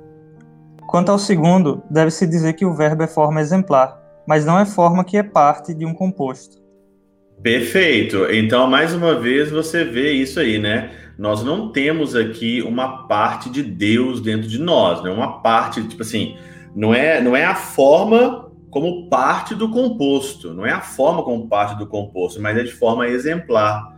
Quanto 0.89 1.11
ao 1.11 1.19
segundo, 1.19 1.83
deve-se 1.91 2.27
dizer 2.27 2.53
que 2.55 2.65
o 2.65 2.75
verbo 2.75 3.03
é 3.03 3.07
forma 3.07 3.41
exemplar, 3.41 4.01
mas 4.27 4.45
não 4.45 4.59
é 4.59 4.65
forma 4.65 5.05
que 5.05 5.17
é 5.17 5.23
parte 5.23 5.75
de 5.75 5.85
um 5.85 5.95
composto. 5.95 6.63
Perfeito. 7.43 8.31
Então, 8.33 8.67
mais 8.67 8.95
uma 8.95 9.19
vez, 9.19 9.51
você 9.51 9.85
vê 9.85 10.13
isso 10.13 10.41
aí, 10.41 10.59
né? 10.59 10.91
Nós 11.19 11.43
não 11.43 11.71
temos 11.71 12.15
aqui 12.15 12.63
uma 12.63 13.07
parte 13.07 13.51
de 13.51 13.63
Deus 13.63 14.21
dentro 14.21 14.49
de 14.49 14.59
nós, 14.59 15.03
né? 15.03 15.11
Uma 15.11 15.41
parte, 15.41 15.83
tipo 15.85 16.03
assim, 16.03 16.37
não 16.75 16.95
é, 16.95 17.21
não 17.21 17.37
é 17.37 17.45
a 17.45 17.55
forma 17.55 18.46
como 18.77 19.09
parte 19.09 19.55
do 19.55 19.71
composto, 19.71 20.53
não 20.53 20.67
é 20.67 20.71
a 20.71 20.83
forma 20.83 21.23
como 21.23 21.49
parte 21.49 21.79
do 21.79 21.87
composto, 21.87 22.43
mas 22.43 22.59
é 22.59 22.63
de 22.63 22.73
forma 22.73 23.09
exemplar, 23.09 23.97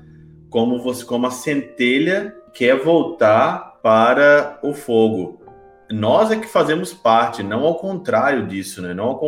como 0.49 0.81
você, 0.81 1.05
como 1.05 1.27
a 1.27 1.33
centelha 1.33 2.33
quer 2.55 2.77
voltar 2.77 3.81
para 3.83 4.61
o 4.63 4.73
fogo. 4.73 5.43
Nós 5.91 6.31
é 6.31 6.37
que 6.37 6.47
fazemos 6.47 6.95
parte, 6.95 7.43
não 7.43 7.65
ao 7.65 7.75
contrário 7.75 8.47
disso, 8.47 8.81
né? 8.81 8.95
Não 8.95 9.07
ao, 9.07 9.19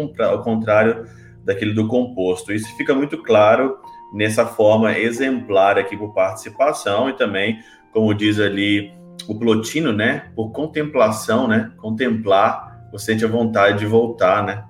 contrário 0.45 1.05
daquele 1.45 1.75
do 1.75 1.89
composto. 1.89 2.53
Isso 2.53 2.69
fica 2.77 2.95
muito 2.95 3.21
claro 3.21 3.77
nessa 4.15 4.47
forma 4.47 4.97
exemplar 4.97 5.77
aqui 5.77 5.97
por 5.97 6.15
participação 6.15 7.11
e 7.11 7.15
também, 7.15 7.59
como 7.93 8.15
diz 8.15 8.39
ali 8.39 8.93
o 9.27 9.37
Plotino, 9.37 9.93
né, 9.93 10.31
por 10.37 10.53
contemplação, 10.53 11.49
né, 11.49 11.73
contemplar, 11.77 12.87
você 12.93 13.07
sente 13.07 13.25
a 13.25 13.29
vontade 13.29 13.81
de 13.81 13.87
voltar, 13.87 14.45
né. 14.45 14.70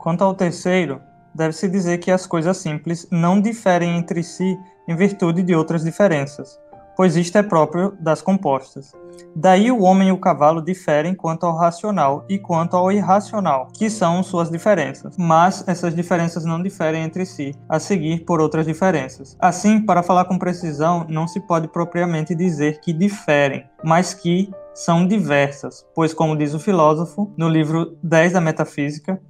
Quanto 0.00 0.24
ao 0.24 0.34
terceiro, 0.34 0.98
deve-se 1.34 1.68
dizer 1.68 1.98
que 1.98 2.10
as 2.10 2.26
coisas 2.26 2.56
simples 2.56 3.06
não 3.10 3.38
diferem 3.38 3.98
entre 3.98 4.22
si 4.22 4.58
em 4.88 4.96
virtude 4.96 5.42
de 5.42 5.54
outras 5.54 5.84
diferenças, 5.84 6.58
pois 6.96 7.16
isto 7.16 7.36
é 7.36 7.42
próprio 7.42 7.94
das 8.00 8.22
compostas. 8.22 8.92
Daí 9.36 9.70
o 9.70 9.82
homem 9.82 10.08
e 10.08 10.12
o 10.12 10.18
cavalo 10.18 10.62
diferem 10.62 11.14
quanto 11.14 11.44
ao 11.44 11.54
racional 11.54 12.24
e 12.30 12.38
quanto 12.38 12.78
ao 12.78 12.90
irracional, 12.90 13.68
que 13.74 13.90
são 13.90 14.22
suas 14.22 14.50
diferenças, 14.50 15.16
mas 15.18 15.62
essas 15.68 15.94
diferenças 15.94 16.46
não 16.46 16.62
diferem 16.62 17.04
entre 17.04 17.26
si, 17.26 17.54
a 17.68 17.78
seguir 17.78 18.24
por 18.24 18.40
outras 18.40 18.64
diferenças. 18.64 19.36
Assim, 19.38 19.82
para 19.82 20.02
falar 20.02 20.24
com 20.24 20.38
precisão, 20.38 21.04
não 21.10 21.28
se 21.28 21.40
pode 21.40 21.68
propriamente 21.68 22.34
dizer 22.34 22.80
que 22.80 22.94
diferem, 22.94 23.66
mas 23.84 24.14
que 24.14 24.50
são 24.74 25.06
diversas, 25.06 25.84
pois, 25.94 26.14
como 26.14 26.34
diz 26.34 26.54
o 26.54 26.58
filósofo 26.58 27.30
no 27.36 27.50
livro 27.50 27.98
10 28.02 28.32
da 28.32 28.40
Metafísica, 28.40 29.20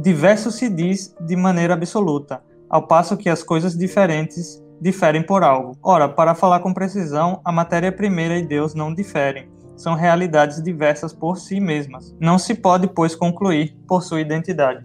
diverso 0.00 0.52
se 0.52 0.68
diz 0.68 1.14
de 1.20 1.34
maneira 1.34 1.74
absoluta, 1.74 2.40
ao 2.70 2.86
passo 2.86 3.16
que 3.16 3.28
as 3.28 3.42
coisas 3.42 3.76
diferentes 3.76 4.62
diferem 4.80 5.22
por 5.22 5.42
algo. 5.42 5.76
Ora, 5.82 6.08
para 6.08 6.36
falar 6.36 6.60
com 6.60 6.72
precisão, 6.72 7.40
a 7.44 7.50
matéria 7.50 7.90
primeira 7.90 8.38
e 8.38 8.46
Deus 8.46 8.74
não 8.74 8.94
diferem. 8.94 9.48
São 9.76 9.94
realidades 9.94 10.62
diversas 10.62 11.12
por 11.12 11.36
si 11.36 11.58
mesmas. 11.58 12.14
Não 12.20 12.38
se 12.38 12.54
pode, 12.54 12.86
pois, 12.88 13.14
concluir 13.14 13.76
por 13.88 14.02
sua 14.02 14.20
identidade. 14.20 14.84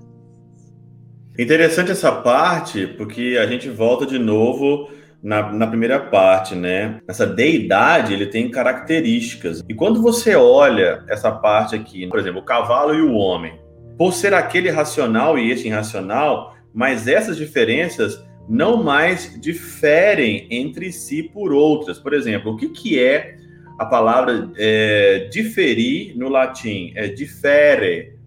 Interessante 1.38 1.92
essa 1.92 2.12
parte, 2.12 2.88
porque 2.88 3.40
a 3.42 3.46
gente 3.46 3.70
volta 3.70 4.06
de 4.06 4.18
novo 4.20 4.90
na, 5.22 5.52
na, 5.52 5.66
primeira 5.66 6.00
parte, 6.00 6.54
né? 6.54 7.00
Essa 7.08 7.26
deidade, 7.26 8.14
ele 8.14 8.28
tem 8.28 8.52
características. 8.52 9.64
E 9.68 9.74
quando 9.74 10.02
você 10.02 10.36
olha 10.36 11.04
essa 11.08 11.32
parte 11.32 11.76
aqui, 11.76 12.08
por 12.08 12.20
exemplo, 12.20 12.42
o 12.42 12.46
cavalo 12.46 12.94
e 12.94 13.02
o 13.02 13.14
homem, 13.14 13.63
por 13.98 14.14
ser 14.14 14.34
aquele 14.34 14.70
racional 14.70 15.38
e 15.38 15.52
este 15.52 15.68
irracional, 15.68 16.56
mas 16.74 17.08
essas 17.08 17.38
diferenças 17.38 18.24
não 18.48 18.84
mais 18.84 19.40
diferem 19.40 20.48
entre 20.50 20.92
si 20.92 21.24
por 21.24 21.54
outras. 21.54 22.00
Por 22.00 22.14
exemplo, 22.14 22.54
o 22.54 22.58
que, 22.58 22.70
que 22.70 23.00
é 23.00 23.38
a 23.80 23.86
palavra 23.86 24.52
é, 24.58 25.28
diferir 25.32 26.18
no 26.18 26.30
latim? 26.30 26.92
É 26.96 27.08
difere. 27.08 28.18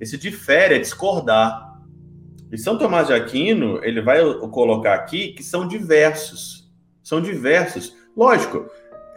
Esse 0.00 0.16
difere 0.16 0.76
é 0.76 0.78
discordar. 0.78 1.66
E 2.50 2.56
São 2.56 2.78
Tomás 2.78 3.08
de 3.08 3.12
Aquino, 3.12 3.80
ele 3.82 4.00
vai 4.00 4.20
colocar 4.50 4.94
aqui 4.94 5.32
que 5.32 5.42
são 5.42 5.66
diversos. 5.66 6.70
São 7.02 7.20
diversos. 7.20 7.94
Lógico, 8.16 8.66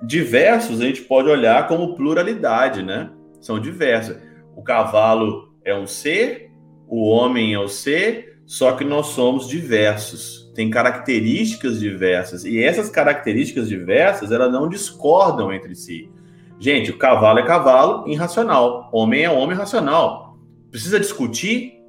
diversos 0.02 0.82
a 0.82 0.86
gente 0.86 1.02
pode 1.02 1.30
olhar 1.30 1.68
como 1.68 1.96
pluralidade, 1.96 2.82
né? 2.82 3.12
São 3.40 3.60
diversos. 3.60 4.18
O 4.56 4.64
cavalo 4.64 5.49
é 5.64 5.76
um 5.76 5.88
ser, 5.88 6.52
o 6.88 7.08
homem 7.10 7.54
é 7.54 7.60
o 7.60 7.68
ser, 7.68 8.40
só 8.46 8.74
que 8.74 8.84
nós 8.84 9.08
somos 9.08 9.48
diversos 9.48 10.50
tem 10.60 10.70
características 10.70 11.80
diversas 11.80 12.44
e 12.44 12.62
essas 12.62 12.90
características 12.90 13.70
diversas 13.70 14.30
elas 14.30 14.52
não 14.52 14.68
discordam 14.68 15.54
entre 15.54 15.74
si. 15.74 16.12
Gente, 16.60 16.92
o 16.92 16.98
cavalo 16.98 17.40
é 17.40 17.46
cavalo 17.46 18.06
irracional, 18.10 18.90
homem 18.92 19.24
é 19.24 19.30
homem 19.30 19.56
racional. 19.56 20.38
Precisa 20.70 21.00
discutir? 21.00 21.82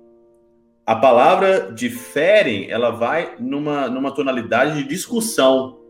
A 0.86 0.94
palavra 0.94 1.72
diferem, 1.72 2.70
ela 2.70 2.90
vai 2.90 3.34
numa, 3.40 3.88
numa 3.88 4.12
tonalidade 4.12 4.80
de 4.80 4.88
discussão. 4.88 5.80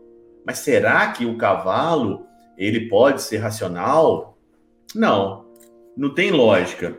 Mas 0.43 0.57
será 0.57 1.11
que 1.11 1.23
o 1.23 1.37
cavalo 1.37 2.25
ele 2.57 2.89
pode 2.89 3.21
ser 3.21 3.37
racional? 3.37 4.39
Não, 4.95 5.45
não 5.95 6.11
tem 6.15 6.31
lógica, 6.31 6.97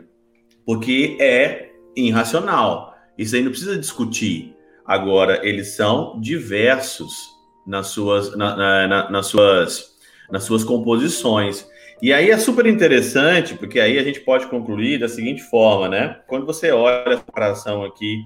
porque 0.65 1.17
é 1.19 1.71
irracional. 1.95 2.93
Isso 3.17 3.35
aí 3.35 3.43
não 3.43 3.51
precisa 3.51 3.77
discutir. 3.77 4.55
Agora, 4.85 5.45
eles 5.47 5.75
são 5.75 6.19
diversos 6.19 7.33
nas 7.65 7.87
suas, 7.87 8.35
na, 8.35 8.87
na, 8.87 9.09
nas, 9.09 9.27
suas, 9.27 9.95
nas 10.31 10.43
suas 10.43 10.63
composições. 10.63 11.67
E 12.01 12.11
aí 12.11 12.31
é 12.31 12.37
super 12.37 12.65
interessante, 12.65 13.55
porque 13.55 13.79
aí 13.79 13.97
a 13.97 14.03
gente 14.03 14.19
pode 14.19 14.47
concluir 14.47 14.99
da 14.99 15.07
seguinte 15.07 15.41
forma, 15.43 15.87
né? 15.87 16.19
Quando 16.27 16.45
você 16.45 16.71
olha 16.71 17.15
a 17.15 17.19
comparação 17.19 17.83
aqui 17.85 18.25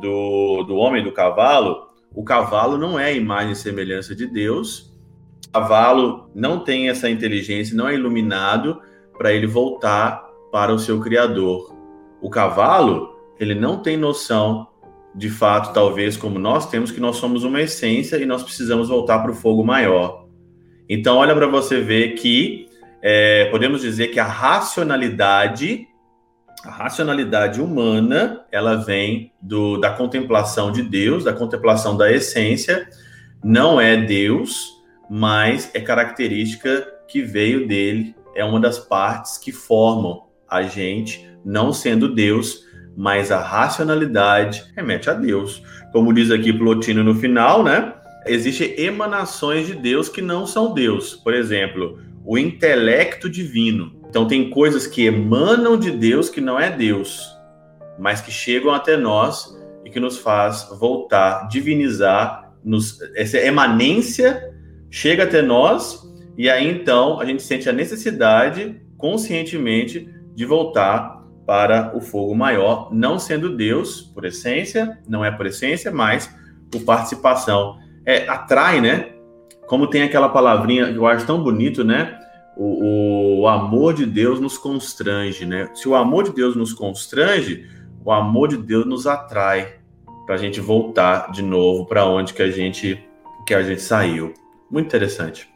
do, 0.00 0.64
do 0.64 0.76
homem 0.76 1.02
e 1.02 1.04
do 1.04 1.12
cavalo, 1.12 1.88
o 2.14 2.24
cavalo 2.24 2.78
não 2.78 2.98
é 2.98 3.14
imagem 3.14 3.52
e 3.52 3.56
semelhança 3.56 4.14
de 4.14 4.26
Deus, 4.26 4.94
o 5.48 5.52
cavalo 5.52 6.30
não 6.34 6.60
tem 6.60 6.88
essa 6.88 7.10
inteligência, 7.10 7.76
não 7.76 7.88
é 7.88 7.94
iluminado 7.94 8.80
para 9.18 9.32
ele 9.32 9.46
voltar 9.46 10.26
para 10.50 10.72
o 10.72 10.78
seu 10.78 11.00
Criador. 11.00 11.77
O 12.20 12.30
cavalo, 12.30 13.16
ele 13.38 13.54
não 13.54 13.82
tem 13.82 13.96
noção 13.96 14.68
de 15.14 15.28
fato, 15.28 15.72
talvez 15.72 16.16
como 16.16 16.38
nós 16.38 16.68
temos, 16.70 16.90
que 16.90 17.00
nós 17.00 17.16
somos 17.16 17.42
uma 17.44 17.60
essência 17.60 18.16
e 18.16 18.26
nós 18.26 18.42
precisamos 18.42 18.88
voltar 18.88 19.18
para 19.20 19.32
o 19.32 19.34
fogo 19.34 19.64
maior. 19.64 20.26
Então, 20.88 21.16
olha 21.16 21.34
para 21.34 21.46
você 21.46 21.80
ver 21.80 22.14
que 22.14 22.68
é, 23.02 23.46
podemos 23.46 23.80
dizer 23.80 24.08
que 24.08 24.20
a 24.20 24.24
racionalidade, 24.24 25.86
a 26.64 26.70
racionalidade 26.70 27.60
humana, 27.60 28.44
ela 28.50 28.76
vem 28.76 29.32
do, 29.40 29.78
da 29.78 29.90
contemplação 29.90 30.70
de 30.70 30.82
Deus, 30.82 31.24
da 31.24 31.32
contemplação 31.32 31.96
da 31.96 32.12
essência, 32.12 32.88
não 33.42 33.80
é 33.80 33.96
Deus, 33.96 34.72
mas 35.08 35.70
é 35.74 35.80
característica 35.80 36.86
que 37.08 37.22
veio 37.22 37.66
dele, 37.66 38.14
é 38.34 38.44
uma 38.44 38.60
das 38.60 38.78
partes 38.78 39.38
que 39.38 39.52
formam 39.52 40.26
a 40.48 40.62
gente, 40.62 41.28
não 41.48 41.72
sendo 41.72 42.14
Deus, 42.14 42.66
mas 42.94 43.32
a 43.32 43.40
racionalidade 43.40 44.64
remete 44.76 45.08
a 45.08 45.14
Deus. 45.14 45.62
Como 45.92 46.12
diz 46.12 46.30
aqui 46.30 46.52
Plotino 46.52 47.02
no 47.02 47.14
final, 47.14 47.64
né? 47.64 47.94
Existem 48.26 48.78
emanações 48.78 49.66
de 49.66 49.74
Deus 49.74 50.10
que 50.10 50.20
não 50.20 50.46
são 50.46 50.74
Deus. 50.74 51.14
Por 51.14 51.32
exemplo, 51.32 51.98
o 52.22 52.36
intelecto 52.36 53.30
divino. 53.30 53.98
Então 54.10 54.26
tem 54.26 54.50
coisas 54.50 54.86
que 54.86 55.06
emanam 55.06 55.78
de 55.78 55.90
Deus 55.90 56.28
que 56.28 56.40
não 56.40 56.60
é 56.60 56.70
Deus, 56.70 57.34
mas 57.98 58.20
que 58.20 58.30
chegam 58.30 58.70
até 58.70 58.96
nós 58.96 59.56
e 59.84 59.90
que 59.90 59.98
nos 59.98 60.18
faz 60.18 60.68
voltar, 60.78 61.48
divinizar, 61.48 62.52
nos, 62.62 63.00
essa 63.14 63.38
emanência 63.38 64.52
chega 64.90 65.24
até 65.24 65.40
nós 65.40 66.06
e 66.36 66.50
aí 66.50 66.68
então 66.68 67.20
a 67.20 67.24
gente 67.24 67.42
sente 67.42 67.68
a 67.68 67.72
necessidade 67.72 68.80
conscientemente 68.96 70.08
de 70.34 70.44
voltar 70.44 71.17
para 71.48 71.96
o 71.96 72.00
fogo 72.02 72.34
maior, 72.34 72.90
não 72.92 73.18
sendo 73.18 73.56
Deus 73.56 74.02
por 74.02 74.26
essência, 74.26 74.98
não 75.08 75.24
é 75.24 75.30
por 75.30 75.46
essência, 75.46 75.90
mas 75.90 76.30
por 76.70 76.82
participação. 76.82 77.78
É, 78.04 78.28
atrai, 78.28 78.82
né? 78.82 79.12
Como 79.66 79.86
tem 79.86 80.02
aquela 80.02 80.28
palavrinha 80.28 80.92
que 80.92 80.98
eu 80.98 81.06
acho 81.06 81.26
tão 81.26 81.42
bonito, 81.42 81.82
né? 81.82 82.18
O, 82.54 83.40
o, 83.40 83.48
amor 83.48 83.94
de 83.94 84.04
Deus 84.04 84.38
nos 84.38 84.58
constrange, 84.58 85.46
né? 85.46 85.70
Se 85.72 85.88
o 85.88 85.94
amor 85.94 86.24
de 86.24 86.34
Deus 86.34 86.54
nos 86.54 86.74
constrange, 86.74 87.66
o 88.04 88.12
amor 88.12 88.48
de 88.48 88.58
Deus 88.58 88.84
nos 88.84 89.06
atrai 89.06 89.76
para 90.26 90.34
a 90.34 90.38
gente 90.38 90.60
voltar 90.60 91.32
de 91.32 91.40
novo 91.40 91.86
para 91.86 92.04
onde 92.04 92.34
que 92.34 92.42
a 92.42 92.50
gente 92.50 93.02
que 93.46 93.54
a 93.54 93.62
gente 93.62 93.80
saiu. 93.80 94.34
Muito 94.70 94.84
interessante. 94.84 95.48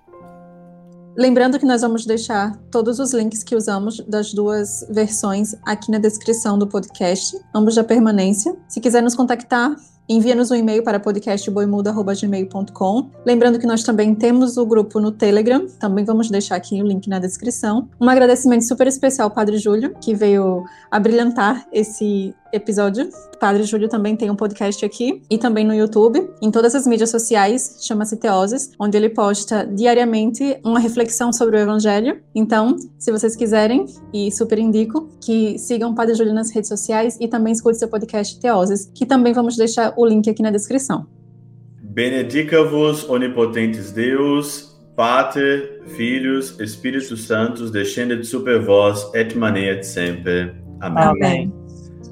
Lembrando 1.17 1.59
que 1.59 1.65
nós 1.67 1.81
vamos 1.83 2.07
deixar 2.07 2.57
todos 2.71 2.99
os 2.99 3.13
links 3.13 3.43
que 3.43 3.55
usamos 3.55 3.99
das 4.09 4.33
duas 4.33 4.87
versões 4.91 5.55
aqui 5.65 5.91
na 5.91 5.99
descrição 5.99 6.59
do 6.59 6.67
podcast, 6.67 7.39
ambos 7.55 7.75
da 7.75 7.85
permanência. 7.85 8.57
Se 8.67 8.81
quiser 8.81 9.03
nos 9.03 9.15
contactar, 9.15 9.77
envia-nos 10.09 10.51
um 10.51 10.55
e-mail 10.55 10.83
para 10.83 10.99
podcastboimuda.gmail.com. 10.99 13.11
Lembrando 13.27 13.59
que 13.59 13.67
nós 13.67 13.83
também 13.83 14.15
temos 14.15 14.57
o 14.57 14.65
grupo 14.65 14.99
no 15.01 15.13
Telegram, 15.13 15.67
também 15.79 16.03
vamos 16.05 16.31
deixar 16.31 16.57
aqui 16.57 16.83
o 16.83 16.87
link 16.87 17.07
na 17.09 17.19
descrição. 17.19 17.91
Um 18.01 18.09
agradecimento 18.09 18.67
super 18.67 18.87
especial 18.87 19.29
ao 19.29 19.35
Padre 19.35 19.59
Júlio, 19.59 19.95
que 20.01 20.15
veio 20.15 20.65
abrilhantar 20.91 21.67
esse 21.71 22.35
episódio. 22.53 23.09
O 23.35 23.39
Padre 23.39 23.63
Júlio 23.65 23.89
também 23.89 24.15
tem 24.15 24.31
um 24.31 24.37
podcast 24.37 24.85
aqui 24.85 25.23
e 25.31 25.39
também 25.39 25.65
no 25.65 25.75
YouTube, 25.75 26.29
em 26.41 26.51
todas 26.51 26.75
as 26.75 26.87
mídias 26.87 27.11
sociais, 27.11 27.79
chama-se 27.81 28.17
Teoses, 28.17 28.71
onde 28.79 28.97
ele 28.97 29.09
posta 29.09 29.65
diariamente 29.67 30.59
uma 30.65 30.79
reflexão 30.79 31.33
sobre 31.33 31.57
o 31.57 31.59
Evangelho. 31.59 32.21
Então, 32.35 32.77
se 32.99 33.11
vocês 33.11 33.35
quiserem, 33.35 33.87
e 34.13 34.31
super 34.31 34.59
indico, 34.59 35.09
que 35.25 35.59
sigam 35.59 35.91
o 35.91 35.95
Padre 35.95 36.15
Júlio 36.15 36.35
nas 36.35 36.51
redes 36.51 36.69
sociais 36.69 37.17
e 37.21 37.29
também 37.29 37.53
escute 37.53 37.79
seu 37.79 37.89
podcast 37.89 38.39
Teoses, 38.39 38.91
que 38.95 39.07
também 39.07 39.33
vamos 39.33 39.57
deixar 39.57 39.95
o 39.97 40.07
link 40.07 40.29
aqui 40.29 40.43
na 40.43 40.51
descrição. 40.51 41.07
Benedica-vos, 41.83 43.09
onipotentes 43.09 43.93
Deus, 43.93 44.73
Pater, 44.97 45.83
Filhos, 45.97 46.59
Espíritos 46.61 47.27
Santos, 47.27 47.71
descended 47.71 48.25
super 48.25 48.61
vós 48.61 49.11
et 49.15 49.35
manet 49.37 49.85
sempre. 49.85 50.55
Amém. 50.81 51.05
Amém. 51.05 51.62